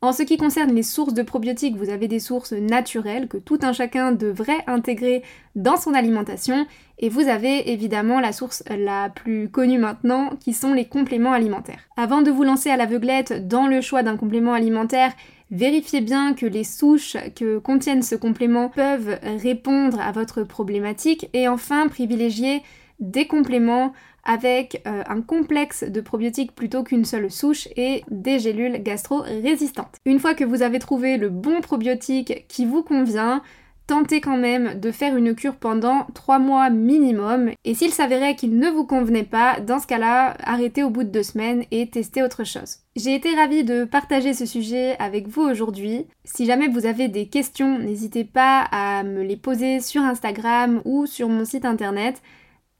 En 0.00 0.12
ce 0.12 0.22
qui 0.22 0.36
concerne 0.36 0.74
les 0.74 0.82
sources 0.82 1.14
de 1.14 1.22
probiotiques, 1.22 1.76
vous 1.76 1.88
avez 1.88 2.08
des 2.08 2.20
sources 2.20 2.52
naturelles 2.52 3.26
que 3.26 3.38
tout 3.38 3.58
un 3.62 3.72
chacun 3.72 4.12
devrait 4.12 4.62
intégrer 4.66 5.22
dans 5.54 5.78
son 5.78 5.94
alimentation 5.94 6.66
et 6.98 7.08
vous 7.08 7.26
avez 7.26 7.72
évidemment 7.72 8.20
la 8.20 8.32
source 8.32 8.62
la 8.68 9.08
plus 9.08 9.48
connue 9.48 9.78
maintenant 9.78 10.30
qui 10.40 10.52
sont 10.52 10.74
les 10.74 10.84
compléments 10.84 11.32
alimentaires. 11.32 11.88
Avant 11.96 12.20
de 12.20 12.30
vous 12.30 12.44
lancer 12.44 12.68
à 12.68 12.76
l'aveuglette 12.76 13.48
dans 13.48 13.66
le 13.66 13.80
choix 13.80 14.02
d'un 14.02 14.16
complément 14.16 14.52
alimentaire, 14.52 15.12
Vérifiez 15.50 16.00
bien 16.00 16.32
que 16.34 16.46
les 16.46 16.64
souches 16.64 17.16
que 17.36 17.58
contiennent 17.58 18.02
ce 18.02 18.16
complément 18.16 18.70
peuvent 18.70 19.18
répondre 19.22 20.00
à 20.00 20.10
votre 20.10 20.42
problématique 20.42 21.28
et 21.32 21.46
enfin 21.48 21.86
privilégiez 21.86 22.62
des 22.98 23.26
compléments 23.26 23.92
avec 24.24 24.82
euh, 24.86 25.02
un 25.08 25.20
complexe 25.20 25.84
de 25.84 26.00
probiotiques 26.00 26.54
plutôt 26.54 26.82
qu'une 26.82 27.04
seule 27.04 27.30
souche 27.30 27.68
et 27.76 28.04
des 28.10 28.38
gélules 28.38 28.82
gastro-résistantes. 28.82 29.96
Une 30.04 30.18
fois 30.18 30.34
que 30.34 30.44
vous 30.44 30.62
avez 30.62 30.78
trouvé 30.78 31.16
le 31.16 31.28
bon 31.28 31.60
probiotique 31.60 32.46
qui 32.48 32.64
vous 32.66 32.82
convient, 32.82 33.42
tentez 33.86 34.20
quand 34.20 34.36
même 34.36 34.80
de 34.80 34.90
faire 34.90 35.16
une 35.16 35.34
cure 35.34 35.56
pendant 35.56 36.06
3 36.14 36.38
mois 36.38 36.70
minimum 36.70 37.50
et 37.64 37.74
s'il 37.74 37.90
s'avérait 37.90 38.34
qu'il 38.34 38.58
ne 38.58 38.70
vous 38.70 38.86
convenait 38.86 39.24
pas, 39.24 39.60
dans 39.60 39.78
ce 39.78 39.86
cas-là, 39.86 40.36
arrêtez 40.42 40.82
au 40.82 40.90
bout 40.90 41.04
de 41.04 41.10
2 41.10 41.22
semaines 41.22 41.64
et 41.70 41.88
testez 41.88 42.22
autre 42.22 42.44
chose. 42.44 42.78
J'ai 42.96 43.14
été 43.14 43.34
ravie 43.34 43.64
de 43.64 43.84
partager 43.84 44.32
ce 44.32 44.46
sujet 44.46 44.96
avec 44.98 45.28
vous 45.28 45.42
aujourd'hui. 45.42 46.06
Si 46.24 46.46
jamais 46.46 46.68
vous 46.68 46.86
avez 46.86 47.08
des 47.08 47.26
questions, 47.26 47.78
n'hésitez 47.78 48.24
pas 48.24 48.60
à 48.70 49.02
me 49.02 49.22
les 49.22 49.36
poser 49.36 49.80
sur 49.80 50.02
Instagram 50.02 50.80
ou 50.84 51.06
sur 51.06 51.28
mon 51.28 51.44
site 51.44 51.64
internet. 51.64 52.22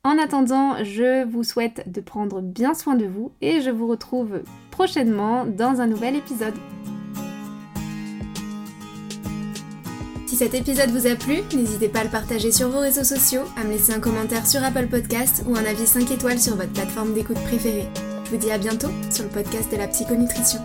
En 0.07 0.19
attendant, 0.19 0.85
je 0.85 1.25
vous 1.25 1.45
souhaite 1.45 1.91
de 1.91 2.03
prendre 2.03 2.43
bien 2.43 2.75
soin 2.75 2.95
de 2.95 3.07
vous 3.07 3.33
et 3.41 3.63
je 3.63 3.71
vous 3.71 3.87
retrouve 3.87 4.43
prochainement 4.71 5.47
dans 5.47 5.81
un 5.81 5.87
nouvel 5.87 6.15
épisode. 6.15 6.53
Si 10.27 10.37
cet 10.37 10.53
épisode 10.53 10.91
vous 10.91 11.07
a 11.07 11.15
plu, 11.15 11.37
n'hésitez 11.57 11.89
pas 11.89 12.01
à 12.01 12.05
le 12.05 12.11
partager 12.11 12.53
sur 12.53 12.69
vos 12.69 12.81
réseaux 12.81 13.05
sociaux, 13.05 13.45
à 13.57 13.65
me 13.65 13.71
laisser 13.71 13.95
un 13.95 14.01
commentaire 14.01 14.47
sur 14.47 14.63
Apple 14.63 14.89
Podcast 14.89 15.43
ou 15.49 15.57
un 15.57 15.65
avis 15.65 15.87
5 15.87 16.11
étoiles 16.11 16.41
sur 16.41 16.57
votre 16.57 16.73
plateforme 16.73 17.15
d'écoute 17.15 17.43
préférée. 17.45 17.89
Je 18.27 18.31
vous 18.31 18.37
dis 18.37 18.51
à 18.51 18.59
bientôt 18.59 18.91
sur 19.11 19.25
le 19.25 19.31
podcast 19.31 19.73
de 19.73 19.79
la 19.79 19.89
psychonutrition. 19.89 20.61